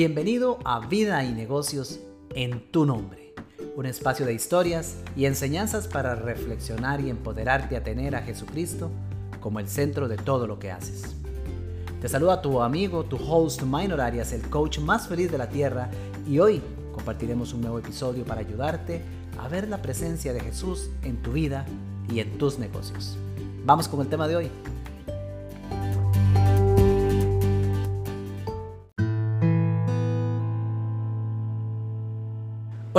Bienvenido 0.00 0.58
a 0.64 0.80
Vida 0.80 1.22
y 1.24 1.32
Negocios 1.34 2.00
en 2.34 2.70
tu 2.70 2.86
nombre, 2.86 3.34
un 3.76 3.84
espacio 3.84 4.24
de 4.24 4.32
historias 4.32 4.96
y 5.14 5.26
enseñanzas 5.26 5.88
para 5.88 6.14
reflexionar 6.14 7.02
y 7.02 7.10
empoderarte 7.10 7.76
a 7.76 7.84
tener 7.84 8.16
a 8.16 8.22
Jesucristo 8.22 8.90
como 9.40 9.60
el 9.60 9.68
centro 9.68 10.08
de 10.08 10.16
todo 10.16 10.46
lo 10.46 10.58
que 10.58 10.70
haces. 10.70 11.02
Te 12.00 12.08
saluda 12.08 12.40
tu 12.40 12.62
amigo, 12.62 13.04
tu 13.04 13.16
host 13.16 13.60
Minor 13.60 14.00
Arias, 14.00 14.32
el 14.32 14.40
coach 14.48 14.78
más 14.78 15.06
feliz 15.06 15.30
de 15.30 15.36
la 15.36 15.50
tierra, 15.50 15.90
y 16.26 16.38
hoy 16.38 16.62
compartiremos 16.94 17.52
un 17.52 17.60
nuevo 17.60 17.78
episodio 17.78 18.24
para 18.24 18.40
ayudarte 18.40 19.02
a 19.38 19.48
ver 19.48 19.68
la 19.68 19.82
presencia 19.82 20.32
de 20.32 20.40
Jesús 20.40 20.88
en 21.02 21.20
tu 21.20 21.32
vida 21.32 21.66
y 22.10 22.20
en 22.20 22.38
tus 22.38 22.58
negocios. 22.58 23.18
Vamos 23.66 23.86
con 23.86 24.00
el 24.00 24.08
tema 24.08 24.26
de 24.26 24.36
hoy. 24.36 24.50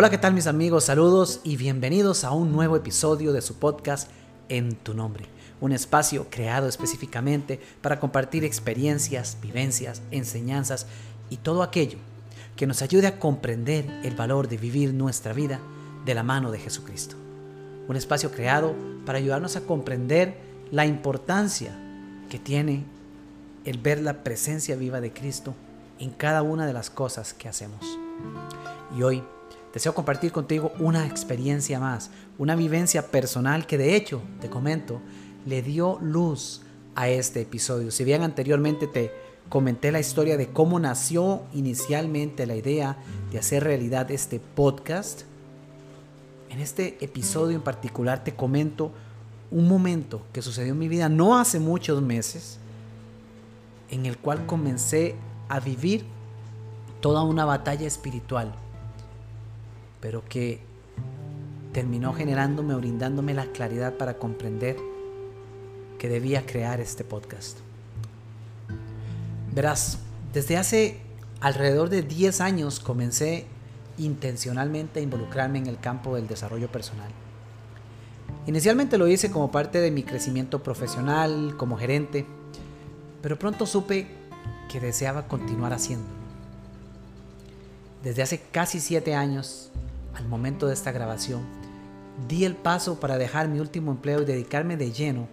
Hola, 0.02 0.10
¿qué 0.10 0.18
tal 0.18 0.34
mis 0.34 0.48
amigos? 0.48 0.86
Saludos 0.86 1.42
y 1.44 1.58
bienvenidos 1.58 2.24
a 2.24 2.32
un 2.32 2.52
nuevo 2.52 2.76
episodio 2.76 3.34
de 3.34 3.42
su 3.44 3.60
podcast 3.60 4.10
En 4.50 4.76
tu 4.76 4.96
nombre, 4.96 5.26
un 5.60 5.74
espacio 5.74 6.26
creado 6.32 6.68
específicamente 6.68 7.60
para 7.84 8.00
compartir 8.00 8.44
experiencias, 8.44 9.38
vivencias, 9.44 10.02
enseñanzas 10.10 10.88
y 11.30 11.38
todo 11.38 11.62
aquello 11.62 12.00
que 12.56 12.66
nos 12.66 12.82
ayude 12.82 13.06
a 13.06 13.20
comprender 13.20 13.86
el 14.04 14.16
valor 14.16 14.48
de 14.48 14.58
vivir 14.58 14.92
nuestra 14.92 15.34
vida 15.34 15.60
de 16.04 16.16
la 16.16 16.24
mano 16.24 16.50
de 16.50 16.58
Jesucristo. 16.58 17.16
Un 17.88 17.96
espacio 17.96 18.32
creado 18.32 18.74
para 19.06 19.20
ayudarnos 19.20 19.56
a 19.56 19.62
comprender 19.62 20.36
la 20.72 20.88
importancia 20.88 21.78
que 22.28 22.40
tiene 22.40 22.86
el 23.66 23.78
ver 23.78 24.02
la 24.02 24.24
presencia 24.24 24.76
viva 24.76 25.00
de 25.00 25.14
Cristo 25.14 25.54
en 26.00 26.10
cada 26.10 26.42
una 26.42 26.66
de 26.66 26.74
las 26.74 26.90
cosas 26.90 27.36
que 27.36 27.48
hacemos. 27.48 27.86
Y 28.98 29.04
hoy 29.04 29.24
deseo 29.74 29.94
compartir 29.94 30.32
contigo 30.32 30.72
una 30.80 31.06
experiencia 31.06 31.80
más, 31.80 32.12
una 32.38 32.56
vivencia 32.56 33.08
personal 33.08 33.66
que 33.66 33.78
de 33.78 33.96
hecho, 33.96 34.22
te 34.40 34.50
comento, 34.50 35.02
le 35.46 35.62
dio 35.62 35.98
luz 36.02 36.62
a 36.96 37.10
este 37.10 37.42
episodio. 37.42 37.92
Si 37.92 38.04
bien 38.04 38.24
anteriormente 38.24 38.88
te 38.88 39.12
comenté 39.50 39.92
la 39.92 40.00
historia 40.00 40.38
de 40.38 40.48
cómo 40.48 40.80
nació 40.80 41.42
inicialmente 41.54 42.46
la 42.46 42.56
idea 42.56 42.98
de 43.32 43.40
hacer 43.40 43.64
realidad 43.64 44.12
este 44.12 44.40
podcast, 44.40 45.22
en 46.50 46.60
este 46.60 46.98
episodio 47.04 47.56
en 47.56 47.62
particular 47.62 48.24
te 48.24 48.36
comento 48.36 48.92
un 49.52 49.68
momento 49.68 50.22
que 50.34 50.42
sucedió 50.42 50.74
en 50.74 50.80
mi 50.80 50.88
vida 50.88 51.10
no 51.10 51.38
hace 51.38 51.60
muchos 51.60 52.02
meses, 52.02 52.58
en 53.90 54.06
el 54.06 54.18
cual 54.18 54.46
comencé 54.46 55.16
a 55.50 55.60
vivir 55.60 56.06
toda 57.02 57.24
una 57.24 57.46
batalla 57.46 57.88
espiritual 57.88 58.54
pero 60.02 60.24
que 60.28 60.60
terminó 61.72 62.14
generándome 62.14 62.74
o 62.74 62.80
brindándome 62.80 63.34
la 63.34 63.46
claridad 63.46 63.94
para 63.94 64.18
comprender 64.18 64.76
que 65.98 66.10
debía 66.10 66.46
crear 66.46 66.82
este 66.82 67.04
podcast. 67.04 67.60
Verás, 69.54 70.00
desde 70.34 70.58
hace 70.58 71.00
alrededor 71.40 71.90
de 71.90 72.02
10 72.02 72.42
años 72.42 72.80
comencé 72.80 73.46
intencionalmente 73.98 75.00
a 75.00 75.04
involucrarme 75.04 75.60
en 75.60 75.68
el 75.68 75.80
campo 75.80 76.16
del 76.16 76.28
desarrollo 76.28 76.72
personal. 76.72 77.12
Inicialmente 78.48 78.98
lo 78.98 79.08
hice 79.08 79.30
como 79.30 79.52
parte 79.52 79.80
de 79.80 79.92
mi 79.92 80.04
crecimiento 80.04 80.64
profesional, 80.64 81.56
como 81.58 81.78
gerente, 81.78 82.26
pero 83.22 83.38
pronto 83.38 83.66
supe 83.66 84.08
que 84.72 84.80
deseaba 84.80 85.28
continuar 85.28 85.74
haciéndolo. 85.74 86.22
Desde 88.04 88.24
hace 88.24 88.42
casi 88.52 88.80
7 88.80 89.14
años 89.14 89.70
al 90.14 90.28
momento 90.28 90.68
de 90.68 90.74
esta 90.74 90.92
grabación, 90.92 91.42
di 92.28 92.46
el 92.46 92.56
paso 92.56 93.00
para 93.00 93.18
dejar 93.18 93.48
mi 93.48 93.60
último 93.60 93.92
empleo 93.92 94.22
y 94.22 94.26
dedicarme 94.26 94.78
de 94.78 94.92
lleno 94.92 95.28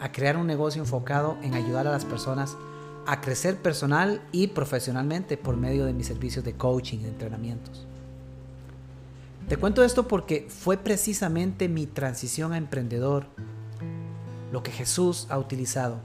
a 0.00 0.12
crear 0.12 0.36
un 0.36 0.46
negocio 0.46 0.82
enfocado 0.82 1.36
en 1.42 1.54
ayudar 1.54 1.86
a 1.86 1.92
las 1.92 2.04
personas 2.04 2.56
a 3.06 3.20
crecer 3.20 3.56
personal 3.56 4.20
y 4.32 4.48
profesionalmente 4.48 5.36
por 5.36 5.56
medio 5.56 5.86
de 5.86 5.92
mis 5.92 6.08
servicios 6.08 6.44
de 6.44 6.54
coaching 6.54 6.98
y 7.00 7.04
entrenamientos. 7.04 7.86
Te 9.48 9.56
cuento 9.56 9.84
esto 9.84 10.08
porque 10.08 10.46
fue 10.48 10.76
precisamente 10.76 11.68
mi 11.68 11.86
transición 11.86 12.52
a 12.52 12.58
emprendedor 12.58 13.26
lo 14.50 14.62
que 14.64 14.72
Jesús 14.72 15.28
ha 15.30 15.38
utilizado 15.38 15.98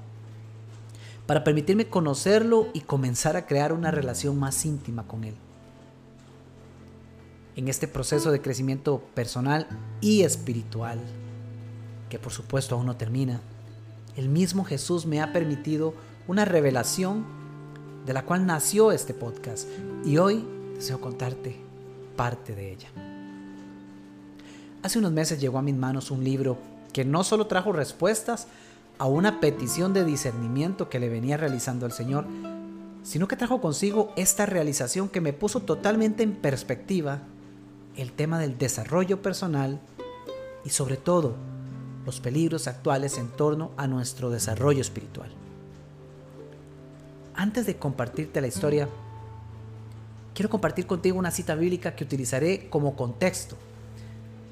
para 1.25 1.43
permitirme 1.43 1.87
conocerlo 1.87 2.67
y 2.73 2.81
comenzar 2.81 3.35
a 3.35 3.47
crear 3.47 3.73
una 3.73 3.89
relación 3.89 4.37
más 4.39 4.63
íntima 4.65 5.07
con 5.07 5.23
Él 5.23 5.35
en 7.61 7.67
este 7.67 7.87
proceso 7.87 8.31
de 8.31 8.41
crecimiento 8.41 9.03
personal 9.13 9.67
y 10.01 10.23
espiritual, 10.23 10.99
que 12.09 12.17
por 12.17 12.31
supuesto 12.31 12.73
aún 12.73 12.87
no 12.87 12.97
termina, 12.97 13.39
el 14.15 14.29
mismo 14.29 14.65
Jesús 14.65 15.05
me 15.05 15.21
ha 15.21 15.31
permitido 15.31 15.93
una 16.27 16.43
revelación 16.43 17.23
de 18.07 18.13
la 18.13 18.25
cual 18.25 18.47
nació 18.47 18.91
este 18.91 19.13
podcast 19.13 19.67
y 20.03 20.17
hoy 20.17 20.43
deseo 20.73 20.99
contarte 20.99 21.55
parte 22.15 22.55
de 22.55 22.71
ella. 22.71 22.89
Hace 24.81 24.97
unos 24.97 25.11
meses 25.11 25.39
llegó 25.39 25.59
a 25.59 25.61
mis 25.61 25.75
manos 25.75 26.09
un 26.09 26.23
libro 26.23 26.57
que 26.93 27.05
no 27.05 27.23
solo 27.23 27.45
trajo 27.45 27.73
respuestas 27.73 28.47
a 28.97 29.05
una 29.05 29.39
petición 29.39 29.93
de 29.93 30.03
discernimiento 30.03 30.89
que 30.89 30.99
le 30.99 31.09
venía 31.09 31.37
realizando 31.37 31.85
el 31.85 31.91
Señor, 31.91 32.25
sino 33.03 33.27
que 33.27 33.35
trajo 33.35 33.61
consigo 33.61 34.13
esta 34.15 34.47
realización 34.47 35.09
que 35.09 35.21
me 35.21 35.31
puso 35.31 35.59
totalmente 35.59 36.23
en 36.23 36.33
perspectiva 36.33 37.21
el 37.95 38.11
tema 38.13 38.39
del 38.39 38.57
desarrollo 38.57 39.21
personal 39.21 39.79
y 40.63 40.69
sobre 40.69 40.97
todo 40.97 41.35
los 42.05 42.19
peligros 42.19 42.67
actuales 42.67 43.17
en 43.17 43.27
torno 43.29 43.71
a 43.77 43.87
nuestro 43.87 44.29
desarrollo 44.29 44.81
espiritual. 44.81 45.29
Antes 47.35 47.65
de 47.65 47.77
compartirte 47.77 48.41
la 48.41 48.47
historia, 48.47 48.87
quiero 50.33 50.49
compartir 50.49 50.85
contigo 50.85 51.17
una 51.17 51.31
cita 51.31 51.55
bíblica 51.55 51.95
que 51.95 52.03
utilizaré 52.03 52.69
como 52.69 52.95
contexto. 52.95 53.55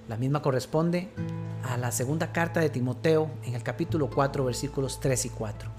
La 0.07 0.17
misma 0.17 0.41
corresponde 0.41 1.09
a 1.63 1.77
la 1.77 1.91
segunda 1.91 2.31
carta 2.31 2.59
de 2.59 2.69
Timoteo 2.69 3.29
en 3.43 3.53
el 3.55 3.63
capítulo 3.63 4.09
4 4.09 4.45
versículos 4.45 4.99
3 4.99 5.25
y 5.25 5.29
4, 5.29 5.69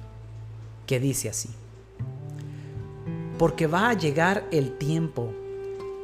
que 0.87 1.00
dice 1.00 1.28
así, 1.28 1.50
porque 3.38 3.66
va 3.66 3.88
a 3.88 3.94
llegar 3.94 4.47
el 4.50 4.76
tiempo 4.76 5.32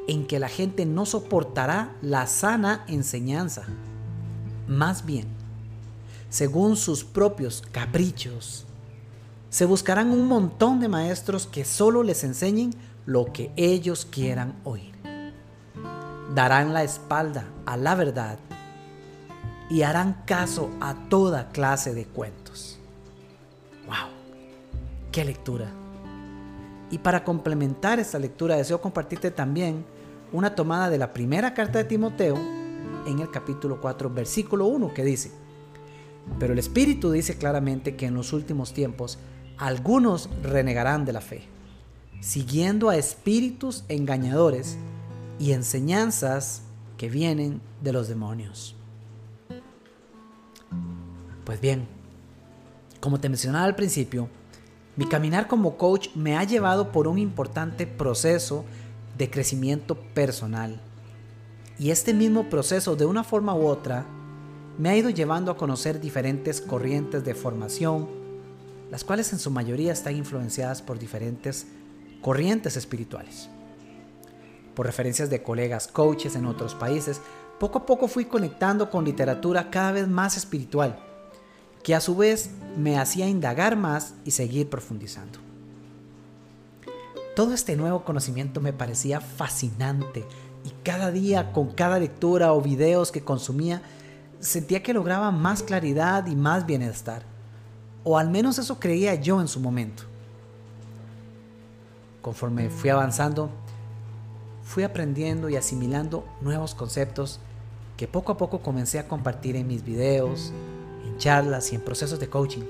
en 0.07 0.27
que 0.27 0.39
la 0.39 0.49
gente 0.49 0.87
no 0.87 1.07
soportará 1.07 1.97
la 2.03 2.27
sana 2.27 2.85
enseñanza. 2.89 3.65
Más 4.69 5.05
bien, 5.05 5.27
según 6.29 6.77
sus 6.77 7.05
propios 7.05 7.63
caprichos, 7.73 8.67
se 9.49 9.65
buscarán 9.65 10.11
un 10.11 10.27
montón 10.27 10.81
de 10.81 10.89
maestros 10.89 11.47
que 11.47 11.65
solo 11.65 12.03
les 12.03 12.25
enseñen 12.25 12.75
lo 13.07 13.33
que 13.33 13.53
ellos 13.57 14.07
quieran 14.11 14.55
oír. 14.65 14.95
Darán 16.35 16.75
la 16.75 16.83
espalda 16.83 17.47
a 17.65 17.77
la 17.77 17.95
verdad 17.95 18.39
y 19.71 19.83
harán 19.83 20.23
caso 20.27 20.71
a 20.81 20.95
toda 21.09 21.49
clase 21.51 21.95
de 21.95 22.05
cuentos. 22.05 22.79
¡Wow! 23.87 24.11
¡Qué 25.13 25.25
lectura! 25.25 25.67
Y 26.91 26.99
para 26.99 27.25
complementar 27.25 27.99
esta 27.99 28.19
lectura 28.19 28.57
deseo 28.57 28.81
compartirte 28.81 29.31
también 29.31 29.85
una 30.33 30.55
tomada 30.55 30.91
de 30.91 30.99
la 30.99 31.13
primera 31.13 31.55
carta 31.55 31.79
de 31.79 31.85
Timoteo 31.85 32.37
en 33.07 33.21
el 33.21 33.31
capítulo 33.31 33.81
4, 33.81 34.11
versículo 34.11 34.67
1, 34.67 34.93
que 34.95 35.05
dice, 35.05 35.31
pero 36.39 36.53
el 36.53 36.59
Espíritu 36.59 37.11
dice 37.11 37.39
claramente 37.39 37.97
que 37.97 38.07
en 38.07 38.15
los 38.15 38.33
últimos 38.33 38.73
tiempos 38.73 39.19
algunos 39.59 40.29
renegarán 40.43 41.05
de 41.05 41.13
la 41.13 41.21
fe, 41.21 41.43
siguiendo 42.21 42.91
a 42.91 42.97
espíritus 42.97 43.85
engañadores 43.89 44.77
y 45.39 45.53
enseñanzas 45.53 46.63
que 46.97 47.09
vienen 47.09 47.61
de 47.83 47.93
los 47.93 48.09
demonios. 48.09 48.75
Pues 51.45 51.61
bien, 51.61 51.87
como 53.01 53.21
te 53.21 53.29
mencionaba 53.29 53.65
al 53.65 53.77
principio, 53.77 54.29
mi 54.97 55.07
caminar 55.07 55.47
como 55.47 55.77
coach 55.77 56.09
me 56.15 56.37
ha 56.37 56.45
llevado 56.45 56.91
por 56.91 57.07
un 57.07 57.19
importante 57.19 57.87
proceso 57.87 58.65
de 59.17 59.31
crecimiento 59.31 59.95
personal. 59.95 60.81
Y 61.79 61.91
este 61.91 62.15
mismo 62.15 62.49
proceso, 62.49 62.97
de 62.97 63.07
una 63.07 63.25
forma 63.25 63.55
u 63.55 63.67
otra, 63.67 64.07
me 64.79 64.91
ha 64.91 64.97
ido 64.97 65.11
llevando 65.11 65.51
a 65.51 65.57
conocer 65.57 66.01
diferentes 66.01 66.61
corrientes 66.61 67.25
de 67.25 67.35
formación, 67.35 68.09
las 68.91 69.05
cuales 69.05 69.33
en 69.33 69.39
su 69.39 69.51
mayoría 69.51 69.93
están 69.93 70.17
influenciadas 70.17 70.83
por 70.83 70.99
diferentes 70.99 71.67
corrientes 72.21 72.77
espirituales. 72.77 73.49
Por 74.75 74.87
referencias 74.87 75.31
de 75.31 75.43
colegas 75.43 75.89
coaches 75.89 76.37
en 76.37 76.47
otros 76.47 76.75
países, 76.75 77.21
poco 77.59 77.79
a 77.79 77.87
poco 77.87 78.09
fui 78.09 78.27
conectando 78.27 78.91
con 78.91 79.05
literatura 79.05 79.71
cada 79.71 79.93
vez 79.93 80.09
más 80.09 80.37
espiritual, 80.37 80.99
que 81.83 81.95
a 81.95 82.01
su 82.01 82.17
vez 82.17 82.51
me 82.77 82.99
hacía 82.99 83.29
indagar 83.29 83.77
más 83.77 84.15
y 84.25 84.33
seguir 84.33 84.69
profundizando. 84.69 85.46
Todo 87.37 87.53
este 87.53 87.77
nuevo 87.77 88.03
conocimiento 88.03 88.63
me 88.63 88.73
parecía 88.73 89.21
fascinante 89.21 90.25
y 90.65 90.71
cada 90.83 91.11
día 91.11 91.53
con 91.53 91.71
cada 91.71 91.99
lectura 91.99 92.55
o 92.55 92.63
videos 92.63 93.13
que 93.13 93.21
consumía 93.21 93.83
sentía 94.41 94.83
que 94.83 94.95
lograba 94.95 95.31
más 95.33 95.63
claridad 95.63 96.27
y 96.29 96.35
más 96.35 96.65
bienestar. 96.65 97.25
O 98.05 98.17
al 98.17 98.31
menos 98.31 98.59
eso 98.59 98.81
creía 98.81 99.17
yo 99.17 99.43
en 99.43 99.49
su 99.49 99.61
momento. 99.61 100.05
Conforme 102.23 102.71
fui 102.71 102.89
avanzando, 102.89 103.51
fui 104.63 104.83
aprendiendo 104.83 105.51
y 105.51 105.57
asimilando 105.57 106.25
nuevos 106.41 106.75
conceptos 106.75 107.39
que 107.99 108.09
poco 108.09 108.33
a 108.33 108.39
poco 108.39 108.63
comencé 108.63 108.99
a 108.99 109.09
compartir 109.09 109.57
en 109.57 109.67
mis 109.67 109.85
videos, 109.85 110.55
en 111.05 111.19
charlas 111.19 111.71
y 111.71 111.75
en 111.75 111.83
procesos 111.83 112.19
de 112.19 112.31
coaching. 112.31 112.65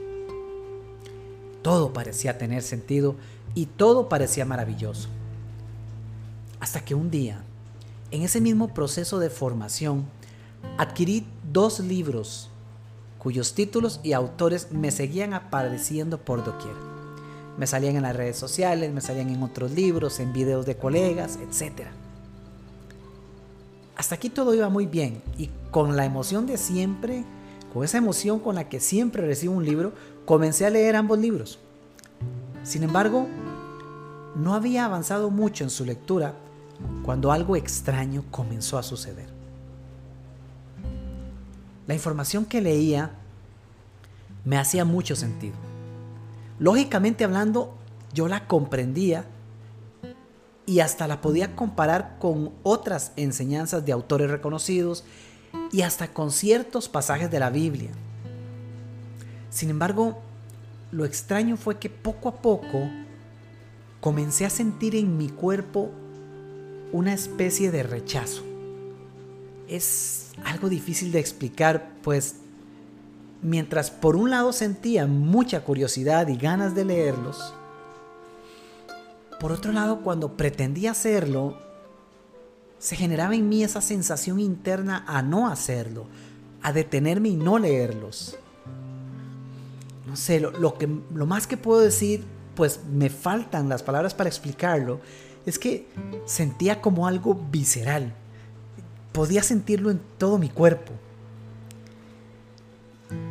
Todo 1.62 1.92
parecía 1.92 2.36
tener 2.36 2.62
sentido 2.62 3.14
y 3.56 3.66
todo 3.66 4.08
parecía 4.08 4.44
maravilloso. 4.44 5.08
Hasta 6.60 6.84
que 6.84 6.94
un 6.94 7.10
día, 7.10 7.42
en 8.10 8.22
ese 8.22 8.40
mismo 8.40 8.68
proceso 8.68 9.18
de 9.18 9.30
formación, 9.30 10.04
adquirí 10.78 11.26
dos 11.50 11.80
libros 11.80 12.50
cuyos 13.18 13.54
títulos 13.54 13.98
y 14.04 14.12
autores 14.12 14.70
me 14.70 14.90
seguían 14.90 15.32
apareciendo 15.32 16.18
por 16.18 16.44
doquier. 16.44 16.74
Me 17.56 17.66
salían 17.66 17.96
en 17.96 18.02
las 18.02 18.14
redes 18.14 18.36
sociales, 18.36 18.92
me 18.92 19.00
salían 19.00 19.30
en 19.30 19.42
otros 19.42 19.72
libros, 19.72 20.20
en 20.20 20.34
videos 20.34 20.66
de 20.66 20.76
colegas, 20.76 21.38
etc. 21.38 21.88
Hasta 23.96 24.16
aquí 24.16 24.28
todo 24.28 24.54
iba 24.54 24.68
muy 24.68 24.84
bien 24.84 25.22
y 25.38 25.48
con 25.70 25.96
la 25.96 26.04
emoción 26.04 26.46
de 26.46 26.58
siempre, 26.58 27.24
con 27.72 27.84
esa 27.84 27.96
emoción 27.96 28.38
con 28.38 28.54
la 28.54 28.68
que 28.68 28.80
siempre 28.80 29.26
recibo 29.26 29.54
un 29.54 29.64
libro, 29.64 29.94
comencé 30.26 30.66
a 30.66 30.70
leer 30.70 30.94
ambos 30.94 31.18
libros. 31.18 31.58
Sin 32.62 32.82
embargo, 32.82 33.26
no 34.36 34.54
había 34.54 34.84
avanzado 34.84 35.30
mucho 35.30 35.64
en 35.64 35.70
su 35.70 35.84
lectura 35.84 36.34
cuando 37.02 37.32
algo 37.32 37.56
extraño 37.56 38.24
comenzó 38.30 38.78
a 38.78 38.82
suceder. 38.82 39.28
La 41.86 41.94
información 41.94 42.44
que 42.44 42.60
leía 42.60 43.10
me 44.44 44.58
hacía 44.58 44.84
mucho 44.84 45.16
sentido 45.16 45.56
lógicamente 46.58 47.24
hablando, 47.24 47.74
yo 48.12 48.28
la 48.28 48.46
comprendía 48.46 49.24
y 50.64 50.80
hasta 50.80 51.06
la 51.06 51.20
podía 51.20 51.54
comparar 51.54 52.16
con 52.18 52.52
otras 52.62 53.12
enseñanzas 53.16 53.84
de 53.84 53.92
autores 53.92 54.30
reconocidos 54.30 55.04
y 55.72 55.82
hasta 55.82 56.12
con 56.12 56.30
ciertos 56.30 56.88
pasajes 56.88 57.30
de 57.30 57.40
la 57.40 57.50
Biblia. 57.50 57.90
Sin 59.50 59.70
embargo, 59.70 60.18
lo 60.90 61.04
extraño 61.04 61.56
fue 61.56 61.78
que 61.78 61.88
poco 61.88 62.28
a 62.28 62.36
poco 62.36 62.88
comencé 64.00 64.44
a 64.44 64.50
sentir 64.50 64.94
en 64.96 65.16
mi 65.16 65.28
cuerpo 65.28 65.90
una 66.92 67.12
especie 67.12 67.70
de 67.70 67.82
rechazo. 67.82 68.42
Es 69.68 70.30
algo 70.44 70.68
difícil 70.68 71.12
de 71.12 71.18
explicar, 71.18 71.92
pues 72.02 72.36
mientras 73.42 73.90
por 73.90 74.16
un 74.16 74.30
lado 74.30 74.52
sentía 74.52 75.06
mucha 75.06 75.62
curiosidad 75.62 76.28
y 76.28 76.36
ganas 76.36 76.74
de 76.74 76.84
leerlos, 76.84 77.54
por 79.40 79.52
otro 79.52 79.72
lado 79.72 80.00
cuando 80.00 80.36
pretendía 80.36 80.92
hacerlo, 80.92 81.58
se 82.78 82.96
generaba 82.96 83.34
en 83.34 83.48
mí 83.48 83.62
esa 83.62 83.80
sensación 83.80 84.40
interna 84.40 85.04
a 85.06 85.22
no 85.22 85.48
hacerlo, 85.48 86.06
a 86.62 86.72
detenerme 86.72 87.30
y 87.30 87.36
no 87.36 87.58
leerlos. 87.58 88.36
No 90.06 90.16
sé, 90.16 90.40
lo, 90.40 90.78
que, 90.78 90.88
lo 91.12 91.26
más 91.26 91.46
que 91.46 91.56
puedo 91.56 91.80
decir, 91.80 92.24
pues 92.56 92.80
me 92.90 93.10
faltan 93.10 93.68
las 93.68 93.84
palabras 93.84 94.14
para 94.14 94.28
explicarlo, 94.28 95.00
es 95.46 95.60
que 95.60 95.86
sentía 96.24 96.80
como 96.80 97.06
algo 97.06 97.34
visceral. 97.52 98.12
Podía 99.12 99.44
sentirlo 99.44 99.92
en 99.92 100.00
todo 100.18 100.38
mi 100.38 100.48
cuerpo 100.48 100.92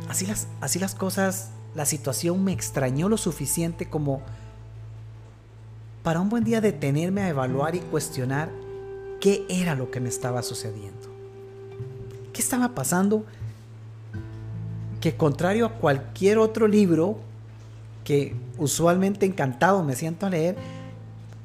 así 0.08 0.26
las, 0.26 0.48
así 0.60 0.78
las 0.78 0.94
cosas, 0.94 1.50
la 1.74 1.86
situación 1.86 2.42
me 2.44 2.52
extrañó 2.52 3.08
lo 3.08 3.16
suficiente 3.16 3.88
como 3.88 4.22
para 6.02 6.20
un 6.20 6.28
buen 6.28 6.44
día 6.44 6.60
detenerme 6.60 7.22
a 7.22 7.28
evaluar 7.28 7.74
y 7.74 7.80
cuestionar 7.80 8.50
qué 9.20 9.44
era 9.48 9.74
lo 9.74 9.90
que 9.90 10.00
me 10.00 10.08
estaba 10.08 10.42
sucediendo. 10.42 11.08
¿Qué 12.32 12.40
estaba 12.40 12.74
pasando? 12.74 13.24
Que 15.00 15.16
contrario 15.16 15.66
a 15.66 15.72
cualquier 15.72 16.38
otro 16.38 16.68
libro 16.68 17.18
que 18.06 18.36
usualmente 18.56 19.26
encantado 19.26 19.82
me 19.82 19.96
siento 19.96 20.26
a 20.26 20.30
leer, 20.30 20.56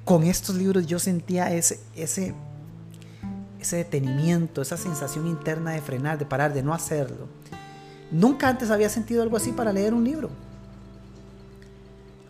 con 0.05 0.23
estos 0.23 0.55
libros 0.55 0.85
yo 0.85 0.99
sentía 0.99 1.51
ese, 1.51 1.79
ese, 1.95 2.35
ese 3.59 3.77
detenimiento, 3.77 4.61
esa 4.61 4.77
sensación 4.77 5.25
interna 5.25 5.71
de 5.71 5.81
frenar, 5.81 6.19
de 6.19 6.25
parar, 6.27 6.53
de 6.53 6.61
no 6.61 6.75
hacerlo. 6.75 7.27
Nunca 8.11 8.47
antes 8.47 8.69
había 8.69 8.89
sentido 8.89 9.23
algo 9.23 9.37
así 9.37 9.51
para 9.51 9.73
leer 9.73 9.95
un 9.95 10.03
libro. 10.03 10.29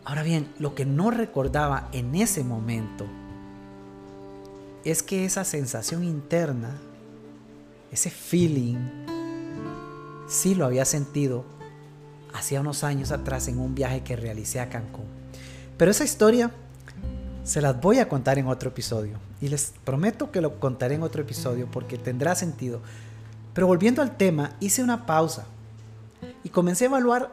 Ahora 0.02 0.22
bien, 0.22 0.50
lo 0.58 0.74
que 0.74 0.86
no 0.86 1.10
recordaba 1.10 1.90
en 1.92 2.14
ese 2.14 2.42
momento 2.42 3.04
es 4.82 5.02
que 5.02 5.26
esa 5.26 5.44
sensación 5.44 6.04
interna, 6.04 6.78
ese 7.90 8.08
feeling, 8.08 8.78
sí 10.26 10.54
lo 10.54 10.64
había 10.64 10.86
sentido 10.86 11.44
hacía 12.32 12.60
unos 12.60 12.84
años 12.84 13.12
atrás 13.12 13.48
en 13.48 13.58
un 13.58 13.74
viaje 13.74 14.02
que 14.02 14.16
realicé 14.16 14.60
a 14.60 14.68
Cancún. 14.68 15.06
Pero 15.76 15.90
esa 15.90 16.04
historia 16.04 16.50
se 17.44 17.60
las 17.60 17.80
voy 17.80 17.98
a 17.98 18.08
contar 18.08 18.38
en 18.38 18.46
otro 18.46 18.70
episodio. 18.70 19.18
Y 19.40 19.48
les 19.48 19.72
prometo 19.84 20.30
que 20.30 20.40
lo 20.40 20.60
contaré 20.60 20.94
en 20.94 21.02
otro 21.02 21.22
episodio 21.22 21.68
porque 21.70 21.98
tendrá 21.98 22.34
sentido. 22.34 22.80
Pero 23.54 23.66
volviendo 23.66 24.02
al 24.02 24.16
tema, 24.16 24.52
hice 24.60 24.82
una 24.82 25.06
pausa 25.06 25.46
y 26.44 26.50
comencé 26.50 26.84
a 26.84 26.88
evaluar 26.88 27.32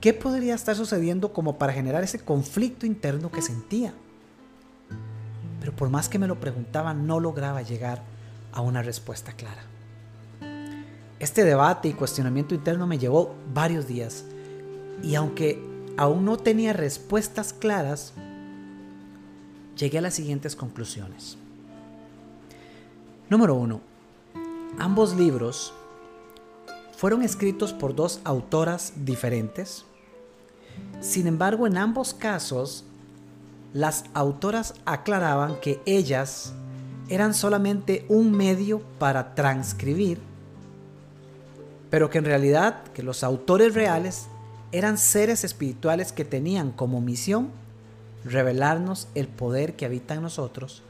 qué 0.00 0.14
podría 0.14 0.54
estar 0.54 0.76
sucediendo 0.76 1.32
como 1.32 1.58
para 1.58 1.72
generar 1.72 2.04
ese 2.04 2.20
conflicto 2.20 2.86
interno 2.86 3.30
que 3.30 3.42
sentía. 3.42 3.92
Pero 5.60 5.74
por 5.74 5.90
más 5.90 6.08
que 6.08 6.18
me 6.18 6.28
lo 6.28 6.40
preguntaba, 6.40 6.94
no 6.94 7.20
lograba 7.20 7.62
llegar 7.62 8.02
a 8.52 8.60
una 8.60 8.82
respuesta 8.82 9.32
clara. 9.32 9.71
Este 11.22 11.44
debate 11.44 11.86
y 11.86 11.92
cuestionamiento 11.92 12.52
interno 12.52 12.84
me 12.84 12.98
llevó 12.98 13.32
varios 13.54 13.86
días 13.86 14.24
y 15.04 15.14
aunque 15.14 15.62
aún 15.96 16.24
no 16.24 16.36
tenía 16.36 16.72
respuestas 16.72 17.52
claras, 17.52 18.12
llegué 19.76 19.98
a 19.98 20.00
las 20.00 20.14
siguientes 20.14 20.56
conclusiones. 20.56 21.38
Número 23.30 23.54
uno, 23.54 23.80
ambos 24.80 25.14
libros 25.14 25.72
fueron 26.96 27.22
escritos 27.22 27.72
por 27.72 27.94
dos 27.94 28.20
autoras 28.24 28.92
diferentes. 28.96 29.84
Sin 30.98 31.28
embargo, 31.28 31.68
en 31.68 31.78
ambos 31.78 32.14
casos, 32.14 32.84
las 33.72 34.06
autoras 34.12 34.74
aclaraban 34.86 35.60
que 35.60 35.80
ellas 35.86 36.52
eran 37.08 37.32
solamente 37.32 38.06
un 38.08 38.32
medio 38.32 38.80
para 38.98 39.36
transcribir, 39.36 40.31
pero 41.92 42.08
que 42.08 42.16
en 42.16 42.24
realidad 42.24 42.84
que 42.94 43.02
los 43.02 43.22
autores 43.22 43.74
reales 43.74 44.26
eran 44.72 44.96
seres 44.96 45.44
espirituales 45.44 46.10
que 46.10 46.24
tenían 46.24 46.72
como 46.72 47.02
misión 47.02 47.50
revelarnos 48.24 49.08
el 49.14 49.28
poder 49.28 49.76
que 49.76 49.84
habita 49.84 50.14
en 50.14 50.22
nosotros 50.22 50.82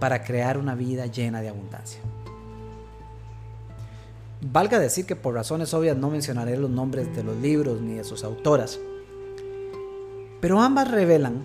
para 0.00 0.24
crear 0.24 0.58
una 0.58 0.74
vida 0.74 1.06
llena 1.06 1.40
de 1.40 1.50
abundancia. 1.50 2.00
Valga 4.40 4.80
decir 4.80 5.06
que 5.06 5.14
por 5.14 5.34
razones 5.34 5.72
obvias 5.72 5.96
no 5.96 6.10
mencionaré 6.10 6.56
los 6.56 6.68
nombres 6.68 7.14
de 7.14 7.22
los 7.22 7.36
libros 7.36 7.80
ni 7.80 7.94
de 7.94 8.02
sus 8.02 8.24
autoras, 8.24 8.80
pero 10.40 10.60
ambas 10.60 10.90
revelan 10.90 11.44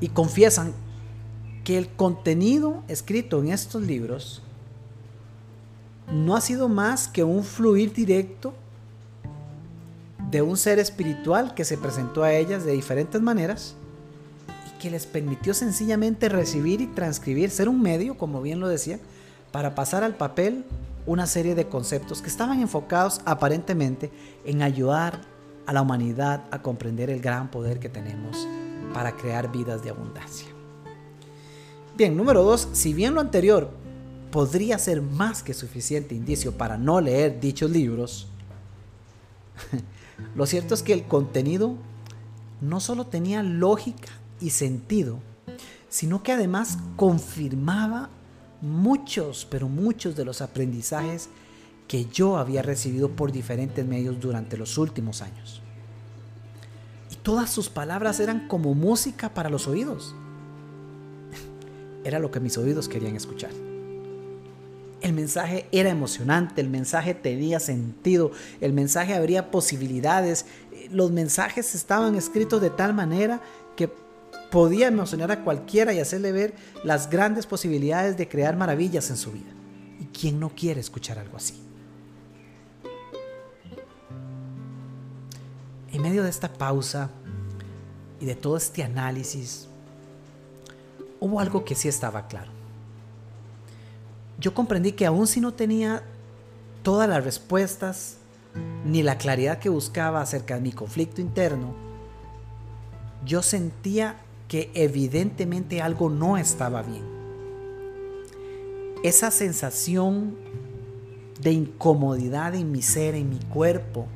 y 0.00 0.08
confiesan 0.08 0.72
que 1.62 1.78
el 1.78 1.90
contenido 1.90 2.82
escrito 2.88 3.38
en 3.38 3.52
estos 3.52 3.82
libros 3.82 4.42
no 6.14 6.36
ha 6.36 6.40
sido 6.40 6.68
más 6.68 7.08
que 7.08 7.24
un 7.24 7.42
fluir 7.42 7.92
directo 7.92 8.54
de 10.30 10.42
un 10.42 10.56
ser 10.56 10.78
espiritual 10.78 11.54
que 11.54 11.64
se 11.64 11.76
presentó 11.76 12.22
a 12.22 12.32
ellas 12.32 12.64
de 12.64 12.72
diferentes 12.72 13.20
maneras 13.20 13.74
y 14.68 14.80
que 14.80 14.90
les 14.90 15.06
permitió 15.06 15.54
sencillamente 15.54 16.28
recibir 16.28 16.80
y 16.80 16.86
transcribir, 16.86 17.50
ser 17.50 17.68
un 17.68 17.82
medio, 17.82 18.16
como 18.16 18.40
bien 18.40 18.60
lo 18.60 18.68
decía, 18.68 19.00
para 19.50 19.74
pasar 19.74 20.04
al 20.04 20.14
papel 20.14 20.64
una 21.06 21.26
serie 21.26 21.56
de 21.56 21.68
conceptos 21.68 22.22
que 22.22 22.28
estaban 22.28 22.60
enfocados 22.60 23.20
aparentemente 23.24 24.10
en 24.44 24.62
ayudar 24.62 25.20
a 25.66 25.72
la 25.72 25.82
humanidad 25.82 26.44
a 26.52 26.62
comprender 26.62 27.10
el 27.10 27.20
gran 27.20 27.50
poder 27.50 27.80
que 27.80 27.88
tenemos 27.88 28.46
para 28.92 29.16
crear 29.16 29.50
vidas 29.50 29.82
de 29.82 29.90
abundancia. 29.90 30.48
Bien, 31.96 32.16
número 32.16 32.44
dos, 32.44 32.68
si 32.72 32.94
bien 32.94 33.14
lo 33.14 33.20
anterior 33.20 33.70
podría 34.34 34.80
ser 34.80 35.00
más 35.00 35.44
que 35.44 35.54
suficiente 35.54 36.12
indicio 36.12 36.58
para 36.58 36.76
no 36.76 37.00
leer 37.00 37.38
dichos 37.38 37.70
libros, 37.70 38.26
lo 40.34 40.44
cierto 40.44 40.74
es 40.74 40.82
que 40.82 40.92
el 40.92 41.04
contenido 41.04 41.76
no 42.60 42.80
solo 42.80 43.06
tenía 43.06 43.44
lógica 43.44 44.08
y 44.40 44.50
sentido, 44.50 45.20
sino 45.88 46.24
que 46.24 46.32
además 46.32 46.78
confirmaba 46.96 48.10
muchos, 48.60 49.46
pero 49.48 49.68
muchos 49.68 50.16
de 50.16 50.24
los 50.24 50.40
aprendizajes 50.40 51.28
que 51.86 52.06
yo 52.06 52.36
había 52.36 52.62
recibido 52.62 53.10
por 53.10 53.30
diferentes 53.30 53.86
medios 53.86 54.18
durante 54.18 54.56
los 54.56 54.78
últimos 54.78 55.22
años. 55.22 55.62
Y 57.12 57.14
todas 57.22 57.50
sus 57.50 57.68
palabras 57.68 58.18
eran 58.18 58.48
como 58.48 58.74
música 58.74 59.32
para 59.32 59.48
los 59.48 59.68
oídos. 59.68 60.12
Era 62.02 62.18
lo 62.18 62.32
que 62.32 62.40
mis 62.40 62.58
oídos 62.58 62.88
querían 62.88 63.14
escuchar. 63.14 63.52
El 65.04 65.12
mensaje 65.12 65.68
era 65.70 65.90
emocionante, 65.90 66.62
el 66.62 66.70
mensaje 66.70 67.12
tenía 67.12 67.60
sentido, 67.60 68.32
el 68.62 68.72
mensaje 68.72 69.12
abría 69.12 69.50
posibilidades, 69.50 70.46
los 70.90 71.10
mensajes 71.10 71.74
estaban 71.74 72.14
escritos 72.14 72.62
de 72.62 72.70
tal 72.70 72.94
manera 72.94 73.42
que 73.76 73.92
podía 74.50 74.86
emocionar 74.86 75.30
a 75.30 75.44
cualquiera 75.44 75.92
y 75.92 76.00
hacerle 76.00 76.32
ver 76.32 76.54
las 76.84 77.10
grandes 77.10 77.44
posibilidades 77.44 78.16
de 78.16 78.26
crear 78.30 78.56
maravillas 78.56 79.10
en 79.10 79.18
su 79.18 79.32
vida. 79.32 79.52
¿Y 80.00 80.06
quién 80.06 80.40
no 80.40 80.48
quiere 80.48 80.80
escuchar 80.80 81.18
algo 81.18 81.36
así? 81.36 81.62
En 85.92 86.00
medio 86.00 86.22
de 86.22 86.30
esta 86.30 86.50
pausa 86.50 87.10
y 88.20 88.24
de 88.24 88.36
todo 88.36 88.56
este 88.56 88.82
análisis, 88.82 89.68
hubo 91.20 91.40
algo 91.40 91.62
que 91.62 91.74
sí 91.74 91.88
estaba 91.88 92.26
claro. 92.26 92.63
Yo 94.38 94.54
comprendí 94.54 94.92
que 94.92 95.06
aún 95.06 95.26
si 95.26 95.40
no 95.40 95.54
tenía 95.54 96.02
todas 96.82 97.08
las 97.08 97.24
respuestas 97.24 98.18
ni 98.84 99.02
la 99.02 99.18
claridad 99.18 99.58
que 99.58 99.68
buscaba 99.68 100.20
acerca 100.20 100.54
de 100.54 100.60
mi 100.60 100.72
conflicto 100.72 101.20
interno, 101.20 101.74
yo 103.24 103.42
sentía 103.42 104.20
que 104.48 104.70
evidentemente 104.74 105.80
algo 105.80 106.10
no 106.10 106.36
estaba 106.36 106.82
bien. 106.82 107.04
Esa 109.02 109.30
sensación 109.30 110.36
de 111.40 111.52
incomodidad 111.52 112.54
en 112.54 112.70
mi 112.70 112.82
ser, 112.82 113.14
en 113.14 113.30
mi 113.30 113.38
cuerpo, 113.38 114.06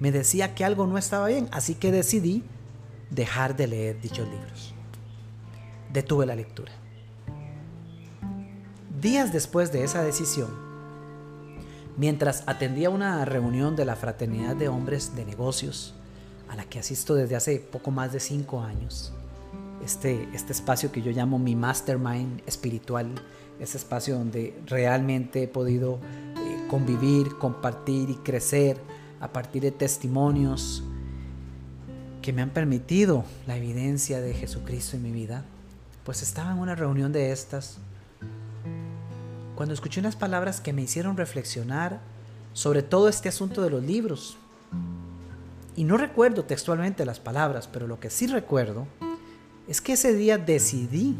me 0.00 0.12
decía 0.12 0.54
que 0.54 0.64
algo 0.64 0.86
no 0.86 0.98
estaba 0.98 1.28
bien, 1.28 1.48
así 1.50 1.74
que 1.74 1.92
decidí 1.92 2.44
dejar 3.10 3.56
de 3.56 3.66
leer 3.66 4.00
dichos 4.00 4.28
libros. 4.28 4.74
Detuve 5.92 6.26
la 6.26 6.34
lectura. 6.34 6.72
Días 9.04 9.34
después 9.34 9.70
de 9.70 9.84
esa 9.84 10.02
decisión, 10.02 10.48
mientras 11.98 12.42
atendía 12.46 12.88
una 12.88 13.22
reunión 13.26 13.76
de 13.76 13.84
la 13.84 13.96
Fraternidad 13.96 14.56
de 14.56 14.68
Hombres 14.68 15.14
de 15.14 15.26
Negocios, 15.26 15.92
a 16.48 16.56
la 16.56 16.64
que 16.64 16.78
asisto 16.78 17.14
desde 17.14 17.36
hace 17.36 17.58
poco 17.58 17.90
más 17.90 18.14
de 18.14 18.20
cinco 18.20 18.62
años, 18.62 19.12
este, 19.84 20.26
este 20.32 20.54
espacio 20.54 20.90
que 20.90 21.02
yo 21.02 21.12
llamo 21.12 21.38
mi 21.38 21.54
mastermind 21.54 22.40
espiritual, 22.46 23.10
ese 23.60 23.76
espacio 23.76 24.16
donde 24.16 24.58
realmente 24.64 25.42
he 25.42 25.48
podido 25.48 25.98
eh, 26.38 26.66
convivir, 26.70 27.36
compartir 27.36 28.08
y 28.08 28.14
crecer 28.14 28.78
a 29.20 29.34
partir 29.34 29.64
de 29.64 29.70
testimonios 29.70 30.82
que 32.22 32.32
me 32.32 32.40
han 32.40 32.54
permitido 32.54 33.26
la 33.46 33.58
evidencia 33.58 34.22
de 34.22 34.32
Jesucristo 34.32 34.96
en 34.96 35.02
mi 35.02 35.12
vida, 35.12 35.44
pues 36.04 36.22
estaba 36.22 36.52
en 36.52 36.58
una 36.58 36.74
reunión 36.74 37.12
de 37.12 37.32
estas 37.32 37.76
cuando 39.54 39.74
escuché 39.74 40.00
unas 40.00 40.16
palabras 40.16 40.60
que 40.60 40.72
me 40.72 40.82
hicieron 40.82 41.16
reflexionar 41.16 42.00
sobre 42.52 42.82
todo 42.82 43.08
este 43.08 43.28
asunto 43.28 43.62
de 43.62 43.70
los 43.70 43.82
libros. 43.82 44.36
Y 45.76 45.84
no 45.84 45.96
recuerdo 45.96 46.44
textualmente 46.44 47.04
las 47.04 47.18
palabras, 47.18 47.68
pero 47.70 47.86
lo 47.86 47.98
que 47.98 48.10
sí 48.10 48.26
recuerdo 48.26 48.86
es 49.66 49.80
que 49.80 49.94
ese 49.94 50.14
día 50.14 50.38
decidí 50.38 51.16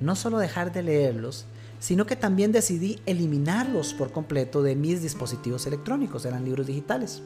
no 0.00 0.16
solo 0.16 0.38
dejar 0.38 0.72
de 0.72 0.82
leerlos, 0.82 1.44
sino 1.78 2.06
que 2.06 2.16
también 2.16 2.52
decidí 2.52 3.00
eliminarlos 3.06 3.94
por 3.94 4.10
completo 4.10 4.62
de 4.62 4.76
mis 4.76 5.02
dispositivos 5.02 5.66
electrónicos, 5.66 6.24
eran 6.24 6.44
libros 6.44 6.66
digitales. 6.66 7.22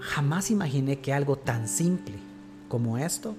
Jamás 0.00 0.50
imaginé 0.50 1.00
que 1.00 1.12
algo 1.12 1.36
tan 1.36 1.66
simple 1.66 2.14
como 2.68 2.98
esto 2.98 3.34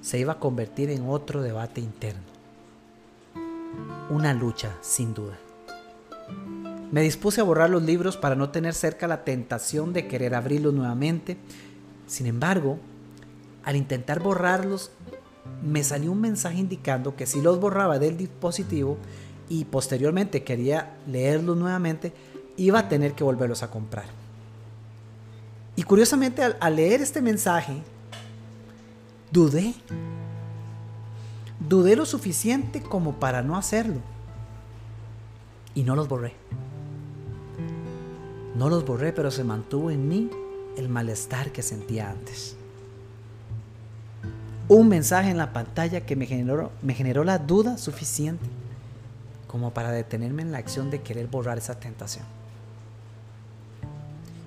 se 0.00 0.18
iba 0.18 0.34
a 0.34 0.40
convertir 0.40 0.90
en 0.90 1.08
otro 1.08 1.42
debate 1.42 1.80
interno. 1.80 2.35
Una 4.10 4.34
lucha, 4.34 4.76
sin 4.80 5.14
duda. 5.14 5.38
Me 6.92 7.02
dispuse 7.02 7.40
a 7.40 7.44
borrar 7.44 7.70
los 7.70 7.82
libros 7.82 8.16
para 8.16 8.36
no 8.36 8.50
tener 8.50 8.74
cerca 8.74 9.06
la 9.08 9.24
tentación 9.24 9.92
de 9.92 10.06
querer 10.06 10.34
abrirlos 10.34 10.72
nuevamente 10.72 11.36
sin 12.06 12.26
embargo, 12.26 12.78
al 13.64 13.76
intentar 13.76 14.20
borrarlos, 14.20 14.90
me 15.62 15.82
salió 15.82 16.12
un 16.12 16.20
mensaje 16.20 16.58
indicando 16.58 17.16
que 17.16 17.26
si 17.26 17.40
los 17.40 17.58
borraba 17.58 17.98
del 17.98 18.16
dispositivo 18.16 18.96
y 19.48 19.64
posteriormente 19.64 20.44
quería 20.44 20.96
leerlos 21.06 21.56
nuevamente, 21.56 22.12
iba 22.56 22.80
a 22.80 22.88
tener 22.88 23.12
que 23.12 23.24
volverlos 23.24 23.62
a 23.62 23.70
comprar. 23.70 24.06
Y 25.74 25.82
curiosamente 25.82 26.42
al, 26.42 26.76
leer 26.76 27.02
este 27.02 27.20
mensaje, 27.20 27.82
dudé. 29.30 29.74
Dudé 31.60 31.96
lo 31.96 32.06
suficiente 32.06 32.82
como 32.82 33.14
para 33.14 33.42
no 33.42 33.56
hacerlo. 33.56 34.00
Y 35.74 35.82
no 35.82 35.96
los 35.96 36.08
borré. 36.08 36.34
No 38.56 38.68
los 38.68 38.84
borré, 38.84 39.12
pero 39.12 39.30
se 39.30 39.44
mantuvo 39.44 39.90
en 39.90 40.08
mí 40.08 40.30
el 40.76 40.88
malestar 40.88 41.52
que 41.52 41.62
sentía 41.62 42.10
antes. 42.10 42.56
Un 44.68 44.88
mensaje 44.88 45.30
en 45.30 45.36
la 45.36 45.52
pantalla 45.52 46.04
que 46.04 46.16
me 46.16 46.26
generó, 46.26 46.72
me 46.82 46.94
generó 46.94 47.22
la 47.22 47.38
duda 47.38 47.78
suficiente 47.78 48.46
como 49.46 49.72
para 49.72 49.90
detenerme 49.90 50.42
en 50.42 50.52
la 50.52 50.58
acción 50.58 50.90
de 50.90 51.02
querer 51.02 51.28
borrar 51.28 51.58
esa 51.58 51.78
tentación. 51.78 52.24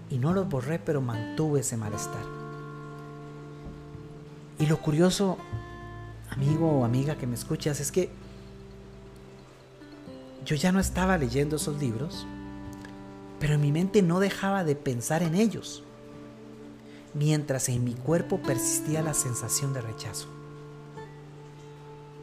Y 0.10 0.18
no 0.18 0.34
lo 0.34 0.46
borré, 0.46 0.80
pero 0.80 1.02
mantuve 1.02 1.62
ese 1.62 1.78
malestar. 1.78 2.24
Y 4.60 4.66
lo 4.66 4.82
curioso, 4.82 5.38
amigo 6.32 6.70
o 6.70 6.86
amiga 6.86 7.16
que 7.16 7.28
me 7.28 7.36
escuchas, 7.36 7.80
es 7.80 7.92
que 7.92 8.10
yo 10.46 10.56
ya 10.56 10.72
no 10.72 10.80
estaba 10.80 11.18
leyendo 11.18 11.58
esos 11.58 11.80
libros, 11.80 12.26
pero 13.40 13.54
en 13.54 13.62
mi 13.62 13.72
mente 13.72 14.02
no 14.02 14.20
dejaba 14.20 14.64
de 14.64 14.76
pensar 14.76 15.24
en 15.24 15.36
ellos 15.36 15.84
mientras 17.14 17.70
en 17.70 17.84
mi 17.84 17.94
cuerpo 17.94 18.40
persistía 18.40 19.02
la 19.02 19.14
sensación 19.14 19.74
de 19.74 19.82
rechazo. 19.82 20.28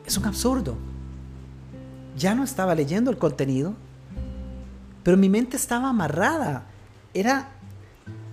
Es 0.04 0.16
un 0.16 0.26
absurdo. 0.26 0.76
Ya 2.16 2.34
no 2.34 2.44
estaba 2.44 2.74
leyendo 2.74 3.10
el 3.10 3.18
contenido, 3.18 3.74
pero 5.02 5.16
mi 5.16 5.28
mente 5.28 5.56
estaba 5.56 5.90
amarrada. 5.90 6.64
Era 7.12 7.50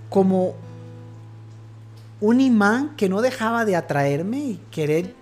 como 0.09 0.55
un 2.21 2.39
imán 2.39 2.95
que 2.95 3.09
no 3.09 3.21
dejaba 3.21 3.65
de 3.65 3.75
atraerme 3.75 4.37
y 4.39 4.61
querer 4.71 5.15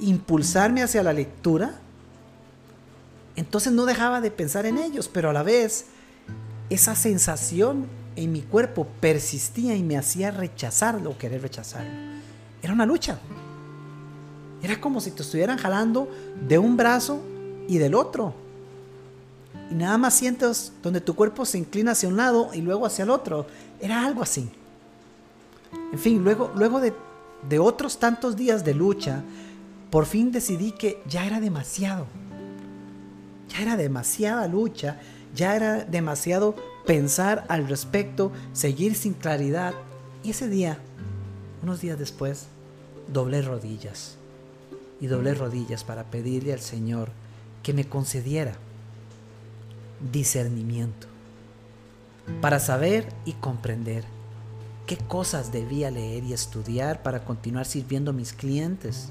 impulsarme 0.00 0.82
hacia 0.82 1.02
la 1.02 1.12
lectura. 1.12 1.74
Entonces 3.36 3.72
no 3.72 3.86
dejaba 3.86 4.20
de 4.20 4.30
pensar 4.30 4.66
en 4.66 4.78
ellos, 4.78 5.08
pero 5.08 5.30
a 5.30 5.32
la 5.32 5.42
vez 5.42 5.86
esa 6.68 6.94
sensación 6.94 7.86
en 8.16 8.32
mi 8.32 8.42
cuerpo 8.42 8.86
persistía 9.00 9.76
y 9.76 9.82
me 9.82 9.96
hacía 9.96 10.30
rechazarlo 10.30 11.10
o 11.10 11.18
querer 11.18 11.42
rechazarlo. 11.42 11.90
Era 12.62 12.72
una 12.72 12.86
lucha. 12.86 13.18
Era 14.62 14.80
como 14.80 15.00
si 15.00 15.10
te 15.10 15.22
estuvieran 15.22 15.58
jalando 15.58 16.08
de 16.46 16.58
un 16.58 16.76
brazo 16.76 17.20
y 17.66 17.78
del 17.78 17.94
otro. 17.94 18.34
Y 19.70 19.74
nada 19.74 19.96
más 19.96 20.14
sientes 20.14 20.72
donde 20.82 21.00
tu 21.00 21.14
cuerpo 21.14 21.44
se 21.44 21.58
inclina 21.58 21.92
hacia 21.92 22.08
un 22.08 22.16
lado 22.16 22.50
y 22.52 22.60
luego 22.60 22.84
hacia 22.84 23.04
el 23.04 23.10
otro. 23.10 23.46
Era 23.80 24.04
algo 24.04 24.22
así. 24.22 24.50
En 25.92 25.98
fin, 25.98 26.22
luego, 26.22 26.52
luego 26.56 26.80
de, 26.80 26.92
de 27.48 27.58
otros 27.58 27.98
tantos 27.98 28.36
días 28.36 28.64
de 28.64 28.74
lucha, 28.74 29.22
por 29.90 30.06
fin 30.06 30.32
decidí 30.32 30.72
que 30.72 31.02
ya 31.06 31.26
era 31.26 31.40
demasiado. 31.40 32.06
Ya 33.48 33.62
era 33.62 33.76
demasiada 33.76 34.46
lucha, 34.46 35.00
ya 35.34 35.56
era 35.56 35.84
demasiado 35.84 36.54
pensar 36.86 37.44
al 37.48 37.66
respecto, 37.68 38.32
seguir 38.52 38.94
sin 38.94 39.14
claridad. 39.14 39.74
Y 40.22 40.30
ese 40.30 40.48
día, 40.48 40.78
unos 41.62 41.80
días 41.80 41.98
después, 41.98 42.46
doblé 43.12 43.42
rodillas. 43.42 44.16
Y 45.00 45.06
doblé 45.06 45.34
rodillas 45.34 45.82
para 45.82 46.04
pedirle 46.04 46.52
al 46.52 46.60
Señor 46.60 47.10
que 47.62 47.72
me 47.72 47.88
concediera 47.88 48.54
discernimiento 50.12 51.06
para 52.40 52.60
saber 52.60 53.08
y 53.24 53.32
comprender 53.32 54.04
qué 54.86 54.96
cosas 54.96 55.52
debía 55.52 55.90
leer 55.90 56.24
y 56.24 56.32
estudiar 56.32 57.02
para 57.02 57.24
continuar 57.24 57.66
sirviendo 57.66 58.10
a 58.10 58.14
mis 58.14 58.32
clientes 58.32 59.10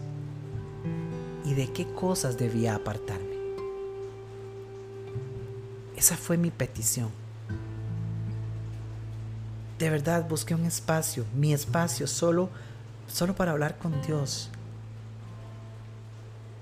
y 1.50 1.56
de 1.56 1.74
qué 1.74 1.86
cosas 1.94 2.38
debía 2.38 2.75
apartarme. 2.75 3.39
Esa 5.98 6.15
fue 6.15 6.38
mi 6.38 6.51
petición 6.51 7.10
de 9.79 9.89
verdad 9.89 10.27
busqué 10.27 10.53
un 10.53 10.65
espacio, 10.65 11.25
mi 11.34 11.53
espacio, 11.53 12.06
solo, 12.06 12.50
solo 13.08 13.34
para 13.34 13.51
hablar 13.51 13.77
con 13.77 14.01
Dios. 14.01 14.50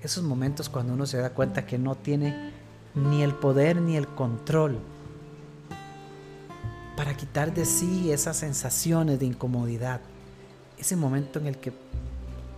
Esos 0.03 0.23
momentos 0.23 0.69
cuando 0.69 0.93
uno 0.93 1.07
se 1.07 1.17
da 1.17 1.31
cuenta 1.31 1.65
que 1.65 1.79
no 1.79 1.95
tiene 1.95 2.51
ni 2.93 3.23
el 3.23 3.33
poder 3.33 3.81
ni 3.81 3.97
el 3.97 4.07
control 4.07 4.77
para 6.95 7.17
quitar 7.17 7.53
de 7.53 7.65
sí 7.65 8.11
esas 8.11 8.37
sensaciones 8.37 9.19
de 9.19 9.25
incomodidad. 9.25 9.99
Ese 10.77 10.95
momento 10.95 11.39
en 11.39 11.47
el 11.47 11.57
que 11.57 11.73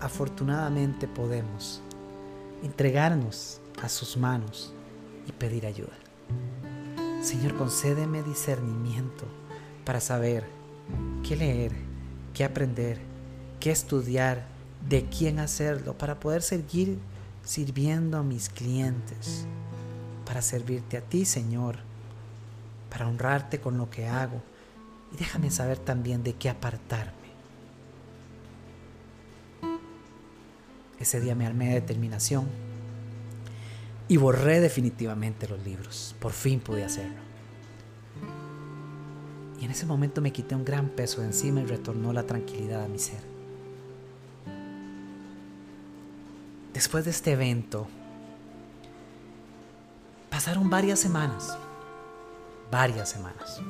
afortunadamente 0.01 1.07
podemos 1.07 1.81
entregarnos 2.63 3.62
a 3.82 3.89
sus 3.89 4.18
manos 4.18 4.74
y 5.28 5.32
pedir 5.32 5.66
ayuda. 5.66 5.98
Señor, 7.22 7.56
concédeme 7.58 8.24
discernimiento 8.24 9.25
para 9.86 10.00
saber 10.00 10.46
qué 11.28 11.36
leer, 11.36 11.74
qué 12.34 12.44
aprender, 12.44 13.00
qué 13.60 13.72
estudiar, 13.72 14.46
de 14.88 15.06
quién 15.06 15.39
hacerlo, 15.39 15.98
para 15.98 16.20
poder 16.20 16.42
seguir 16.42 16.98
sirviendo 17.44 18.18
a 18.18 18.24
mis 18.24 18.50
clientes, 18.50 19.46
para 20.25 20.42
servirte 20.42 20.98
a 20.98 21.01
ti, 21.01 21.25
Señor, 21.25 21.80
para 22.89 23.08
honrarte 23.08 23.60
con 23.60 23.78
lo 23.78 23.89
que 23.89 24.08
hago. 24.08 24.42
Y 25.12 25.18
déjame 25.18 25.51
saber 25.51 25.78
también 25.78 26.24
de 26.24 26.34
qué 26.34 26.50
apartarme. 26.50 27.18
Ese 31.00 31.22
día 31.22 31.34
me 31.34 31.46
armé 31.46 31.70
de 31.70 31.75
determinación 31.75 32.48
y 34.10 34.18
borré 34.18 34.60
definitivamente 34.60 35.48
los 35.48 35.63
libros. 35.63 36.15
Por 36.20 36.34
fin 36.34 36.60
pude 36.60 36.84
hacerlo. 36.84 37.22
Y 39.62 39.65
en 39.65 39.72
ese 39.72 39.86
momento 39.86 40.22
me 40.22 40.32
quité 40.32 40.56
un 40.56 40.65
gran 40.65 40.89
peso 40.89 41.22
de 41.22 41.27
encima 41.27 41.62
y 41.62 41.65
retornó 41.65 42.12
la 42.12 42.24
tranquilidad 42.24 42.84
a 42.84 42.88
mi 42.88 43.00
ser. 43.00 43.20
Después 46.74 47.06
de 47.06 47.12
este 47.12 47.34
evento, 47.34 47.88
pasaron 50.29 50.70
varias 50.70 51.00
semanas, 51.00 51.58
varias 52.72 53.10
semanas, 53.10 53.62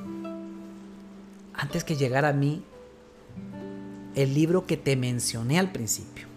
antes 1.54 1.84
que 1.84 1.96
llegara 1.96 2.30
a 2.30 2.34
mí 2.34 2.64
el 4.16 4.34
libro 4.36 4.68
que 4.68 4.78
te 4.78 4.96
mencioné 4.96 5.58
al 5.58 5.72
principio. 5.72 6.29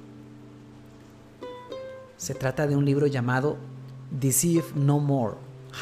Se 2.23 2.37
trata 2.37 2.69
de 2.69 2.76
un 2.76 2.85
libro 2.85 3.09
llamado 3.09 3.57
Deceive 4.12 4.67
No 4.76 5.00
More, 5.00 5.35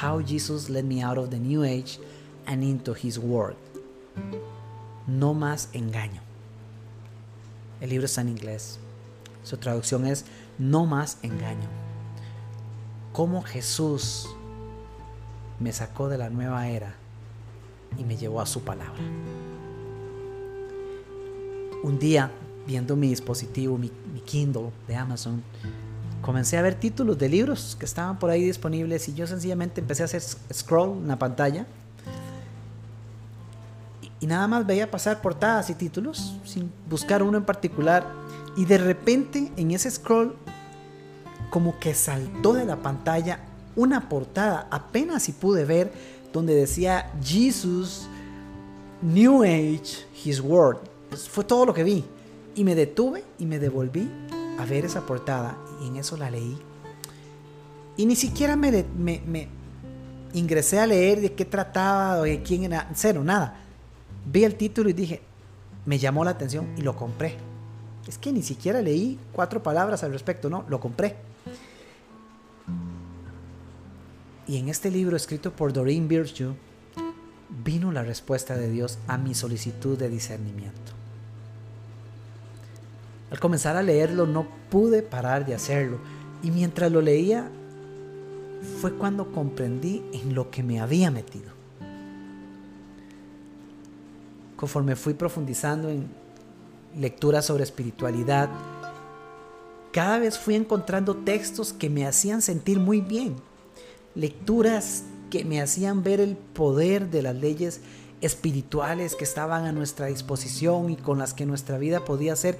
How 0.02 0.24
Jesus 0.26 0.70
Led 0.70 0.84
Me 0.84 1.02
Out 1.02 1.18
of 1.18 1.28
the 1.28 1.38
New 1.38 1.64
Age 1.64 2.00
and 2.46 2.64
into 2.64 2.94
His 2.94 3.18
Word. 3.18 3.56
No 5.06 5.34
más 5.34 5.68
engaño. 5.74 6.22
El 7.82 7.90
libro 7.90 8.06
está 8.06 8.22
en 8.22 8.30
inglés. 8.30 8.78
Su 9.42 9.58
traducción 9.58 10.06
es 10.06 10.24
No 10.56 10.86
más 10.86 11.18
engaño. 11.20 11.68
Cómo 13.12 13.42
Jesús 13.42 14.26
me 15.58 15.74
sacó 15.74 16.08
de 16.08 16.16
la 16.16 16.30
nueva 16.30 16.68
era 16.68 16.94
y 17.98 18.04
me 18.04 18.16
llevó 18.16 18.40
a 18.40 18.46
su 18.46 18.62
palabra. 18.62 19.02
Un 21.84 21.98
día, 21.98 22.30
viendo 22.66 22.96
mi 22.96 23.08
dispositivo, 23.08 23.76
mi, 23.76 23.92
mi 24.14 24.20
Kindle 24.20 24.70
de 24.88 24.96
Amazon, 24.96 25.42
comencé 26.20 26.56
a 26.58 26.62
ver 26.62 26.74
títulos 26.74 27.18
de 27.18 27.28
libros 27.28 27.76
que 27.78 27.84
estaban 27.84 28.18
por 28.18 28.30
ahí 28.30 28.44
disponibles 28.44 29.08
y 29.08 29.14
yo 29.14 29.26
sencillamente 29.26 29.80
empecé 29.80 30.02
a 30.02 30.06
hacer 30.06 30.22
scroll 30.52 30.98
en 30.98 31.08
la 31.08 31.18
pantalla. 31.18 31.66
Y 34.20 34.26
nada 34.26 34.46
más 34.46 34.66
veía 34.66 34.90
pasar 34.90 35.22
portadas 35.22 35.70
y 35.70 35.74
títulos 35.74 36.36
sin 36.44 36.70
buscar 36.88 37.22
uno 37.22 37.38
en 37.38 37.44
particular. 37.44 38.06
Y 38.56 38.66
de 38.66 38.78
repente 38.78 39.50
en 39.56 39.70
ese 39.70 39.90
scroll 39.90 40.36
como 41.48 41.78
que 41.78 41.94
saltó 41.94 42.52
de 42.52 42.64
la 42.64 42.76
pantalla 42.76 43.40
una 43.76 44.08
portada 44.08 44.68
apenas 44.70 45.22
si 45.22 45.32
pude 45.32 45.64
ver 45.64 45.92
donde 46.32 46.54
decía 46.54 47.10
Jesus 47.22 48.08
New 49.00 49.42
Age 49.42 50.04
His 50.24 50.40
Word 50.40 50.78
fue 51.16 51.44
todo 51.44 51.66
lo 51.66 51.74
que 51.74 51.84
vi. 51.84 52.04
Y 52.54 52.64
me 52.64 52.74
detuve 52.74 53.24
y 53.38 53.46
me 53.46 53.58
devolví 53.58 54.08
a 54.58 54.64
ver 54.66 54.84
esa 54.84 55.06
portada 55.06 55.56
y 55.80 55.88
en 55.88 55.96
eso 55.96 56.16
la 56.16 56.30
leí 56.30 56.58
y 57.96 58.06
ni 58.06 58.16
siquiera 58.16 58.56
me, 58.56 59.48
ingresé 60.32 60.78
a 60.78 60.86
leer 60.86 61.20
de 61.20 61.32
qué 61.32 61.44
trataba 61.44 62.22
de 62.22 62.42
quién 62.42 62.64
era 62.64 62.88
cero 62.94 63.22
nada 63.24 63.60
vi 64.24 64.44
el 64.44 64.56
título 64.56 64.88
y 64.90 64.92
dije, 64.92 65.22
me 65.86 65.98
llamó 65.98 66.24
la 66.24 66.32
atención 66.32 66.68
y 66.76 66.82
lo 66.82 66.96
compré. 66.96 67.36
Es 68.06 68.18
que 68.18 68.32
ni 68.32 68.42
siquiera 68.42 68.82
leí 68.82 69.18
cuatro 69.32 69.62
palabras 69.62 70.02
al 70.02 70.12
respecto, 70.12 70.50
no, 70.50 70.64
lo 70.68 70.80
compré. 70.80 71.16
Y 74.46 74.56
en 74.56 74.68
este 74.68 74.90
libro 74.90 75.16
escrito 75.16 75.52
por 75.52 75.72
Doreen 75.72 76.08
Virtue 76.08 76.54
vino 77.64 77.92
la 77.92 78.02
respuesta 78.02 78.56
de 78.56 78.70
Dios 78.70 78.98
a 79.06 79.16
mi 79.16 79.34
solicitud 79.34 79.98
de 79.98 80.08
discernimiento. 80.08 80.99
Al 83.30 83.38
comenzar 83.38 83.76
a 83.76 83.82
leerlo 83.82 84.26
no 84.26 84.46
pude 84.70 85.02
parar 85.02 85.46
de 85.46 85.54
hacerlo. 85.54 85.98
Y 86.42 86.50
mientras 86.50 86.90
lo 86.90 87.00
leía 87.00 87.50
fue 88.80 88.92
cuando 88.94 89.32
comprendí 89.32 90.02
en 90.12 90.34
lo 90.34 90.50
que 90.50 90.62
me 90.62 90.80
había 90.80 91.10
metido. 91.10 91.50
Conforme 94.56 94.96
fui 94.96 95.14
profundizando 95.14 95.88
en 95.88 96.08
lecturas 96.96 97.46
sobre 97.46 97.64
espiritualidad, 97.64 98.50
cada 99.92 100.18
vez 100.18 100.38
fui 100.38 100.54
encontrando 100.54 101.16
textos 101.16 101.72
que 101.72 101.88
me 101.88 102.06
hacían 102.06 102.42
sentir 102.42 102.78
muy 102.78 103.00
bien, 103.00 103.36
lecturas 104.14 105.04
que 105.30 105.44
me 105.44 105.60
hacían 105.60 106.02
ver 106.02 106.20
el 106.20 106.36
poder 106.36 107.10
de 107.10 107.22
las 107.22 107.34
leyes 107.34 107.80
espirituales 108.20 109.14
que 109.14 109.24
estaban 109.24 109.64
a 109.64 109.72
nuestra 109.72 110.06
disposición 110.06 110.90
y 110.90 110.96
con 110.96 111.18
las 111.18 111.32
que 111.32 111.46
nuestra 111.46 111.78
vida 111.78 112.04
podía 112.04 112.36
ser 112.36 112.58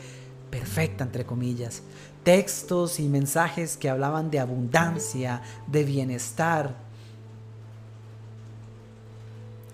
perfecta, 0.51 1.05
entre 1.05 1.25
comillas. 1.25 1.83
Textos 2.25 3.01
y 3.01 3.09
mensajes 3.09 3.77
que 3.77 3.89
hablaban 3.89 4.31
de 4.31 4.41
abundancia, 4.41 5.43
de 5.67 5.85
bienestar. 5.85 6.75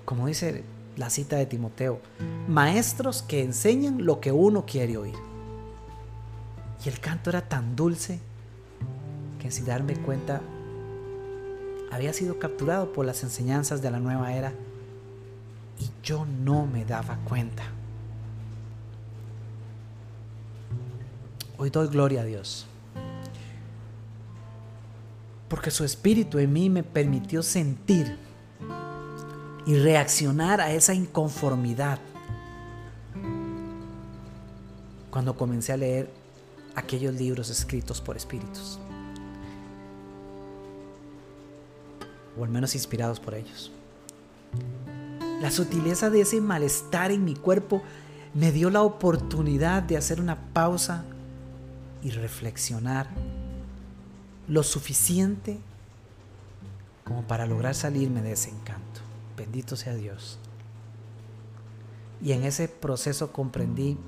Como 0.05 0.27
dice 0.27 0.65
la 0.97 1.11
cita 1.11 1.37
de 1.37 1.47
Timoteo, 1.47 2.01
maestros 2.49 3.23
que 3.23 3.43
enseñan 3.43 4.05
lo 4.05 4.21
que 4.21 4.33
uno 4.33 4.65
quiere 4.65 4.97
oír. 4.97 5.15
Y 6.85 6.89
el 6.89 7.01
canto 7.01 7.31
era 7.31 7.49
tan 7.49 7.75
dulce 7.75 8.21
que 9.41 9.51
sin 9.51 9.67
darme 9.67 9.97
cuenta 9.97 10.41
había 11.91 12.13
sido 12.13 12.39
capturado 12.39 12.93
por 12.93 13.07
las 13.07 13.23
enseñanzas 13.23 13.83
de 13.83 13.91
la 13.91 13.99
nueva 13.99 14.35
era 14.35 14.53
y 15.79 15.91
yo 16.03 16.25
no 16.27 16.67
me 16.67 16.85
daba 16.85 17.19
cuenta. 17.25 17.65
Hoy 21.59 21.71
doy 21.71 21.89
gloria 21.89 22.21
a 22.21 22.25
Dios. 22.25 22.67
Porque 25.49 25.71
su 25.71 25.85
espíritu 25.85 26.39
en 26.39 26.53
mí 26.53 26.69
me 26.69 26.83
permitió 26.83 27.43
sentir 27.43 28.19
y 29.65 29.75
reaccionar 29.79 30.61
a 30.61 30.73
esa 30.73 30.93
inconformidad. 30.93 31.99
Cuando 35.11 35.35
comencé 35.35 35.73
a 35.73 35.79
leer 35.79 36.11
aquellos 36.75 37.15
libros 37.15 37.49
escritos 37.49 38.03
por 38.03 38.17
espíritus, 38.17 38.79
o 42.39 42.45
al 42.45 42.51
menos 42.51 42.75
inspirados 42.75 43.19
por 43.19 43.35
ellos. 43.35 43.73
La 45.41 45.51
sutileza 45.51 46.11
de 46.11 46.21
ese 46.21 46.41
malestar 46.41 47.13
en 47.13 47.25
mi 47.25 47.35
cuerpo 47.35 47.83
me 48.35 48.53
dio 48.53 48.69
la 48.69 48.83
oportunidad 48.83 49.83
de 49.83 49.97
hacer 49.97 50.21
una 50.21 50.37
pausa 50.53 51.05
y 52.07 52.11
reflexionar 52.11 53.09
lo 54.47 54.63
suficiente 54.63 55.59
como 57.03 57.23
para 57.23 57.47
lograr 57.47 57.75
salirme 57.75 58.23
de 58.23 58.31
ese 58.31 58.49
encanto. 58.51 59.01
Bendito 59.37 59.75
sea 59.75 59.93
Dios. 59.97 60.39
Y 62.23 62.31
en 62.31 62.45
ese 62.45 62.69
proceso 62.69 63.33
comprendí 63.33 63.99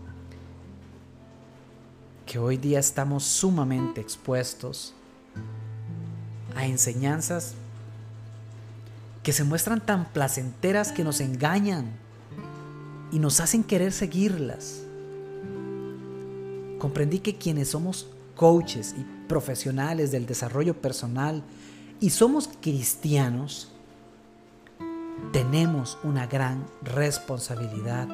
que 2.25 2.39
hoy 2.39 2.57
día 2.57 2.79
estamos 2.79 3.25
sumamente 3.25 4.01
expuestos 4.01 4.95
a 6.55 6.67
enseñanzas 6.67 7.55
que 9.25 9.33
se 9.33 9.43
muestran 9.43 9.85
tan 9.85 10.05
placenteras 10.13 10.93
que 10.93 11.03
nos 11.03 11.21
engañan 11.21 11.91
y 13.11 13.19
nos 13.19 13.41
hacen 13.41 13.65
querer 13.65 13.91
seguirlas. 13.91 14.85
Comprendí 16.79 17.19
que 17.19 17.37
quienes 17.37 17.69
somos 17.69 18.09
coaches 18.37 18.95
y 18.97 19.05
profesionales 19.29 20.11
del 20.13 20.27
desarrollo 20.27 20.81
personal 20.81 21.43
y 22.01 22.11
somos 22.11 22.49
cristianos, 22.61 23.73
tenemos 25.33 25.99
una 26.05 26.27
gran 26.27 26.65
responsabilidad 26.83 28.09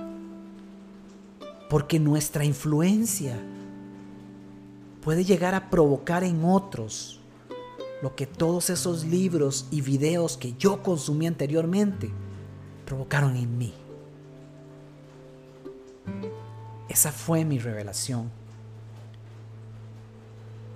porque 1.69 1.99
nuestra 2.01 2.45
influencia 2.45 3.39
puede 5.03 5.25
llegar 5.25 5.55
a 5.55 5.69
provocar 5.71 6.25
en 6.25 6.45
otros 6.45 7.21
lo 8.03 8.17
que 8.17 8.27
todos 8.27 8.71
esos 8.71 9.05
libros 9.05 9.67
y 9.71 9.81
videos 9.81 10.37
que 10.37 10.55
yo 10.55 10.83
consumí 10.83 11.27
anteriormente 11.27 12.11
provocaron 12.87 13.37
en 13.37 13.59
mí. 13.59 13.75
Esa 16.89 17.13
fue 17.13 17.45
mi 17.45 17.59
revelación. 17.59 18.44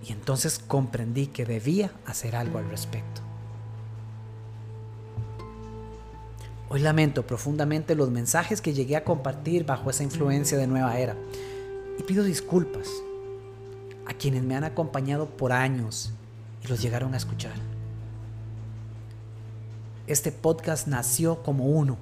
Y 0.07 0.13
entonces 0.13 0.59
comprendí 0.59 1.27
que 1.27 1.45
debía 1.45 1.91
hacer 2.07 2.37
algo 2.37 2.59
al 2.59 2.69
respecto. 2.69 3.23
Hoy 6.71 6.81
lamento 6.81 7.27
profundamente 7.27 7.95
los 7.95 8.11
mensajes 8.11 8.61
que 8.61 8.75
llegué 8.75 8.97
a 8.97 9.05
compartir 9.05 9.65
bajo 9.65 9.89
esa 9.89 10.03
influencia 10.03 10.59
de 10.59 10.67
nueva 10.67 10.99
era. 10.99 11.17
Y 11.99 12.03
pido 12.03 12.23
disculpas 12.23 12.89
a 14.07 14.13
quienes 14.13 14.43
me 14.43 14.55
han 14.55 14.65
acompañado 14.65 15.27
por 15.27 15.53
años 15.53 16.13
y 16.63 16.69
los 16.69 16.83
llegaron 16.83 17.15
a 17.15 17.17
escuchar. 17.17 17.55
Este 20.07 20.31
podcast 20.31 20.87
nació 20.87 21.43
como 21.43 21.67
uno 21.67 21.99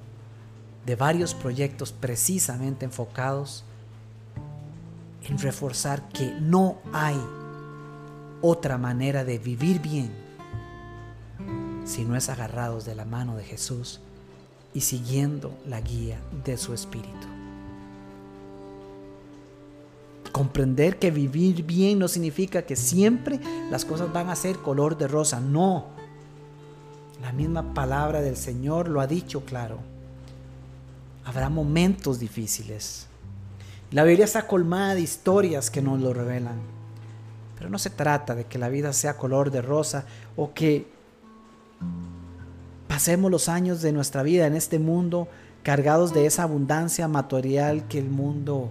de 0.85 0.95
varios 0.95 1.33
proyectos 1.33 1.91
precisamente 1.91 2.85
enfocados 2.85 3.65
en 5.23 5.37
reforzar 5.37 6.07
que 6.09 6.31
no 6.39 6.77
hay 6.93 7.19
otra 8.41 8.77
manera 8.77 9.23
de 9.23 9.39
vivir 9.39 9.81
bien 9.81 10.11
si 11.85 12.03
no 12.03 12.15
es 12.15 12.29
agarrados 12.29 12.85
de 12.85 12.95
la 12.95 13.05
mano 13.05 13.35
de 13.37 13.43
Jesús 13.43 14.01
y 14.73 14.81
siguiendo 14.81 15.57
la 15.65 15.81
guía 15.81 16.19
de 16.43 16.57
su 16.57 16.73
espíritu. 16.73 17.27
Comprender 20.31 20.99
que 20.99 21.09
vivir 21.09 21.63
bien 21.63 21.97
no 21.97 22.07
significa 22.07 22.61
que 22.63 22.75
siempre 22.75 23.39
las 23.71 23.85
cosas 23.85 24.11
van 24.13 24.29
a 24.29 24.35
ser 24.35 24.57
color 24.57 24.97
de 24.97 25.07
rosa, 25.07 25.39
no. 25.39 25.87
La 27.21 27.31
misma 27.31 27.73
palabra 27.73 28.21
del 28.21 28.37
Señor 28.37 28.89
lo 28.89 29.01
ha 29.01 29.07
dicho 29.07 29.45
claro. 29.45 29.79
Habrá 31.25 31.49
momentos 31.49 32.19
difíciles. 32.19 33.07
La 33.89 34.03
Biblia 34.03 34.25
está 34.25 34.45
colmada 34.45 34.93
de 34.93 35.01
historias 35.01 35.71
que 35.71 35.81
nos 35.81 35.99
lo 36.01 36.13
revelan. 36.13 36.76
Pero 37.57 37.69
no 37.69 37.79
se 37.79 37.89
trata 37.89 38.35
de 38.35 38.45
que 38.45 38.57
la 38.57 38.69
vida 38.69 38.93
sea 38.93 39.17
color 39.17 39.51
de 39.51 39.61
rosa 39.61 40.05
o 40.35 40.53
que 40.53 40.87
pasemos 42.87 43.31
los 43.31 43.49
años 43.49 43.81
de 43.81 43.91
nuestra 43.91 44.23
vida 44.23 44.47
en 44.47 44.55
este 44.55 44.79
mundo 44.79 45.27
cargados 45.63 46.13
de 46.13 46.25
esa 46.25 46.43
abundancia 46.43 47.07
material 47.07 47.87
que 47.87 47.99
el 47.99 48.09
mundo 48.09 48.69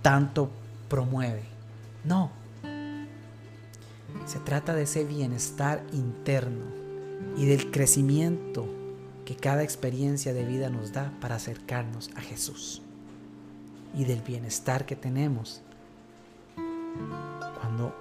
tanto 0.00 0.50
promueve. 0.88 1.42
No. 2.04 2.30
Se 4.26 4.38
trata 4.38 4.74
de 4.74 4.82
ese 4.82 5.04
bienestar 5.04 5.82
interno 5.92 6.64
y 7.36 7.46
del 7.46 7.70
crecimiento 7.70 8.66
que 9.24 9.36
cada 9.36 9.62
experiencia 9.62 10.34
de 10.34 10.44
vida 10.44 10.68
nos 10.70 10.92
da 10.92 11.12
para 11.20 11.36
acercarnos 11.36 12.10
a 12.16 12.20
Jesús. 12.20 12.82
Y 13.94 14.04
del 14.04 14.22
bienestar 14.22 14.86
que 14.86 14.96
tenemos 14.96 15.62
cuando 17.60 17.94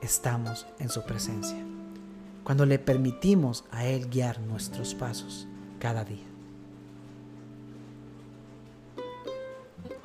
estamos 0.00 0.66
en 0.78 0.88
su 0.88 1.02
presencia 1.04 1.64
cuando 2.48 2.64
le 2.64 2.78
permitimos 2.78 3.64
a 3.70 3.84
Él 3.84 4.08
guiar 4.08 4.40
nuestros 4.40 4.94
pasos 4.94 5.46
cada 5.78 6.02
día. 6.02 6.24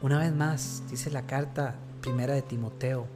Una 0.02 0.20
vez 0.20 0.34
más, 0.34 0.84
dice 0.92 1.10
la 1.10 1.26
carta 1.26 1.76
primera 2.02 2.34
de 2.34 2.42
Timoteo, 2.42 3.08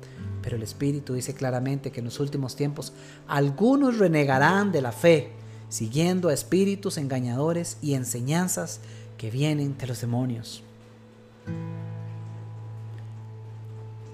pero 0.41 0.55
el 0.55 0.63
Espíritu 0.63 1.13
dice 1.13 1.33
claramente 1.33 1.91
que 1.91 1.99
en 1.99 2.05
los 2.05 2.21
últimos 2.21 2.55
tiempos 2.55 2.93
algunos 3.27 3.97
renegarán 3.97 4.71
de 4.71 4.81
la 4.81 4.93
fe, 4.93 5.33
siguiendo 5.67 6.29
a 6.29 6.33
espíritus 6.33 6.97
engañadores 6.97 7.79
y 7.81 7.95
enseñanzas 7.95 8.79
que 9.17 9.29
vienen 9.29 9.77
de 9.77 9.87
los 9.87 9.99
demonios. 9.99 10.63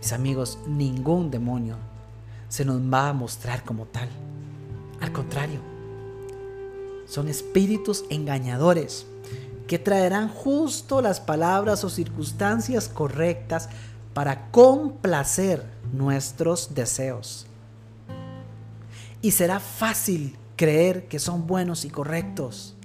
Mis 0.03 0.11
amigos, 0.11 0.57
ningún 0.67 1.31
demonio 1.31 1.77
se 2.49 2.65
nos 2.65 2.81
va 2.81 3.07
a 3.07 3.13
mostrar 3.13 3.63
como 3.63 3.85
tal. 3.85 4.09
Al 4.99 5.13
contrario, 5.13 5.61
son 7.07 7.29
espíritus 7.29 8.03
engañadores 8.09 9.05
que 9.65 9.79
traerán 9.79 10.27
justo 10.27 11.01
las 11.01 11.21
palabras 11.21 11.85
o 11.85 11.89
circunstancias 11.89 12.89
correctas 12.89 13.69
para 14.13 14.51
complacer 14.51 15.63
nuestros 15.93 16.75
deseos. 16.75 17.45
Y 19.21 19.31
será 19.31 19.61
fácil 19.61 20.35
creer 20.57 21.07
que 21.07 21.17
son 21.17 21.47
buenos 21.47 21.85
y 21.85 21.89
correctos. 21.89 22.75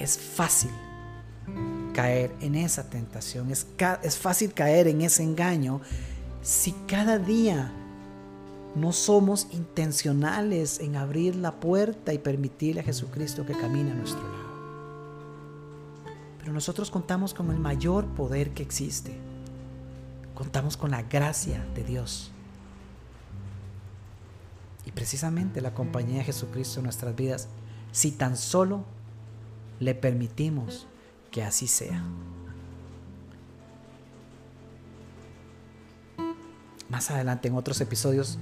Es 0.00 0.18
fácil 0.18 0.72
caer 1.92 2.34
en 2.40 2.54
esa 2.54 2.88
tentación, 2.88 3.50
es, 3.50 3.66
es 4.02 4.16
fácil 4.16 4.52
caer 4.52 4.88
en 4.88 5.02
ese 5.02 5.22
engaño 5.22 5.80
si 6.42 6.72
cada 6.86 7.18
día 7.18 7.72
no 8.74 8.92
somos 8.92 9.48
intencionales 9.52 10.80
en 10.80 10.96
abrir 10.96 11.36
la 11.36 11.60
puerta 11.60 12.12
y 12.12 12.18
permitirle 12.18 12.80
a 12.80 12.84
Jesucristo 12.84 13.44
que 13.44 13.52
camine 13.52 13.92
a 13.92 13.94
nuestro 13.94 14.22
lado. 14.22 14.52
Pero 16.38 16.52
nosotros 16.52 16.90
contamos 16.90 17.34
con 17.34 17.50
el 17.50 17.58
mayor 17.58 18.06
poder 18.06 18.50
que 18.50 18.62
existe. 18.62 19.16
Contamos 20.34 20.76
con 20.76 20.90
la 20.90 21.02
gracia 21.02 21.64
de 21.74 21.84
Dios. 21.84 22.32
Y 24.86 24.90
precisamente 24.90 25.60
la 25.60 25.74
compañía 25.74 26.18
de 26.18 26.24
Jesucristo 26.24 26.80
en 26.80 26.84
nuestras 26.84 27.14
vidas, 27.14 27.48
si 27.92 28.10
tan 28.10 28.36
solo 28.36 28.84
le 29.78 29.94
permitimos 29.94 30.88
que 31.32 31.42
así 31.42 31.66
sea. 31.66 32.00
Más 36.88 37.10
adelante 37.10 37.48
en 37.48 37.56
otros 37.56 37.80
episodios 37.80 38.38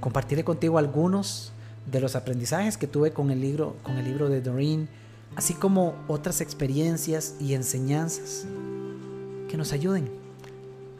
compartiré 0.00 0.42
contigo 0.42 0.78
algunos 0.78 1.52
de 1.86 2.00
los 2.00 2.16
aprendizajes 2.16 2.76
que 2.76 2.86
tuve 2.88 3.12
con 3.12 3.30
el 3.30 3.40
libro, 3.40 3.76
con 3.82 3.98
el 3.98 4.04
libro 4.04 4.28
de 4.28 4.40
Doreen, 4.40 4.88
así 5.36 5.54
como 5.54 5.94
otras 6.08 6.40
experiencias 6.40 7.36
y 7.38 7.54
enseñanzas 7.54 8.46
que 9.48 9.56
nos 9.56 9.72
ayuden 9.72 10.10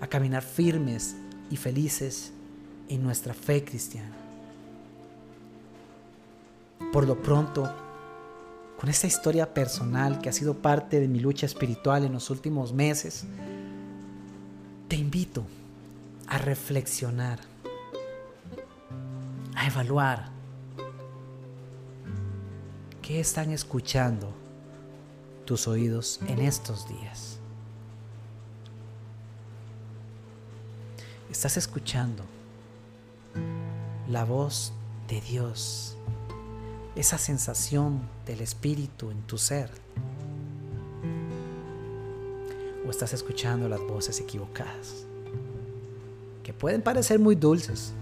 a 0.01 0.07
caminar 0.07 0.43
firmes 0.43 1.17
y 1.51 1.57
felices 1.57 2.33
en 2.89 3.03
nuestra 3.03 3.33
fe 3.33 3.65
cristiana. 3.65 4.15
Por 6.93 7.07
lo 7.07 7.23
pronto, 7.23 7.73
con 8.83 8.91
esta 8.91 9.07
historia 9.07 9.55
personal 9.55 10.21
que 10.21 10.29
ha 10.29 10.33
sido 10.33 10.55
parte 10.55 10.99
de 10.99 11.07
mi 11.07 11.21
lucha 11.21 11.47
espiritual 11.47 12.05
en 12.05 12.15
los 12.15 12.31
últimos 12.31 12.73
meses, 12.73 13.23
te 14.89 14.97
invito 14.97 15.45
a 16.27 16.39
reflexionar 16.39 17.39
a 19.55 19.69
evaluar 19.69 20.31
qué 23.03 23.21
están 23.21 23.53
escuchando 23.53 24.35
tus 25.45 25.69
oídos 25.69 26.19
en 26.27 26.41
estos 26.41 26.89
días. 26.89 27.39
Estás 31.31 31.57
escuchando 31.57 32.25
la 34.09 34.25
voz 34.25 34.73
de 35.07 35.21
Dios, 35.21 35.97
esa 36.95 37.19
sensación 37.19 38.01
del 38.27 38.41
Espíritu 38.41 39.11
en 39.11 39.23
tu 39.23 39.39
ser. 39.39 39.71
O 42.87 42.91
estás 42.91 43.13
escuchando 43.13 43.69
las 43.69 43.81
voces 43.81 44.21
equivocadas, 44.21 45.07
que 46.43 46.53
pueden 46.53 46.83
parecer 46.83 47.19
muy 47.19 47.35
dulces, 47.35 47.93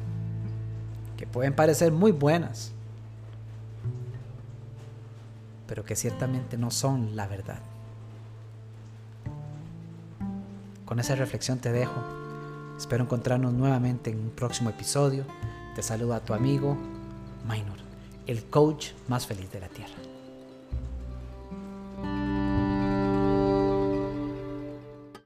que 1.17 1.27
pueden 1.27 1.55
parecer 1.55 1.93
muy 1.93 2.13
buenas, 2.13 2.73
pero 5.67 5.85
que 5.85 5.95
ciertamente 5.95 6.57
no 6.57 6.71
son 6.71 7.15
la 7.15 7.27
verdad. 7.27 7.61
Con 10.85 10.99
esa 10.99 11.15
reflexión 11.15 11.59
te 11.59 11.71
dejo. 11.71 12.03
Espero 12.77 13.05
encontrarnos 13.05 13.53
nuevamente 13.53 14.11
en 14.11 14.19
un 14.19 14.31
próximo 14.31 14.71
episodio. 14.71 15.25
Te 15.77 15.83
saluda 15.83 16.19
tu 16.19 16.35
amigo 16.35 16.77
Minor, 17.47 17.79
el 18.27 18.45
coach 18.45 18.89
más 19.09 19.27
feliz 19.27 19.51
de 19.53 19.61
la 19.61 19.69
Tierra. 19.69 20.10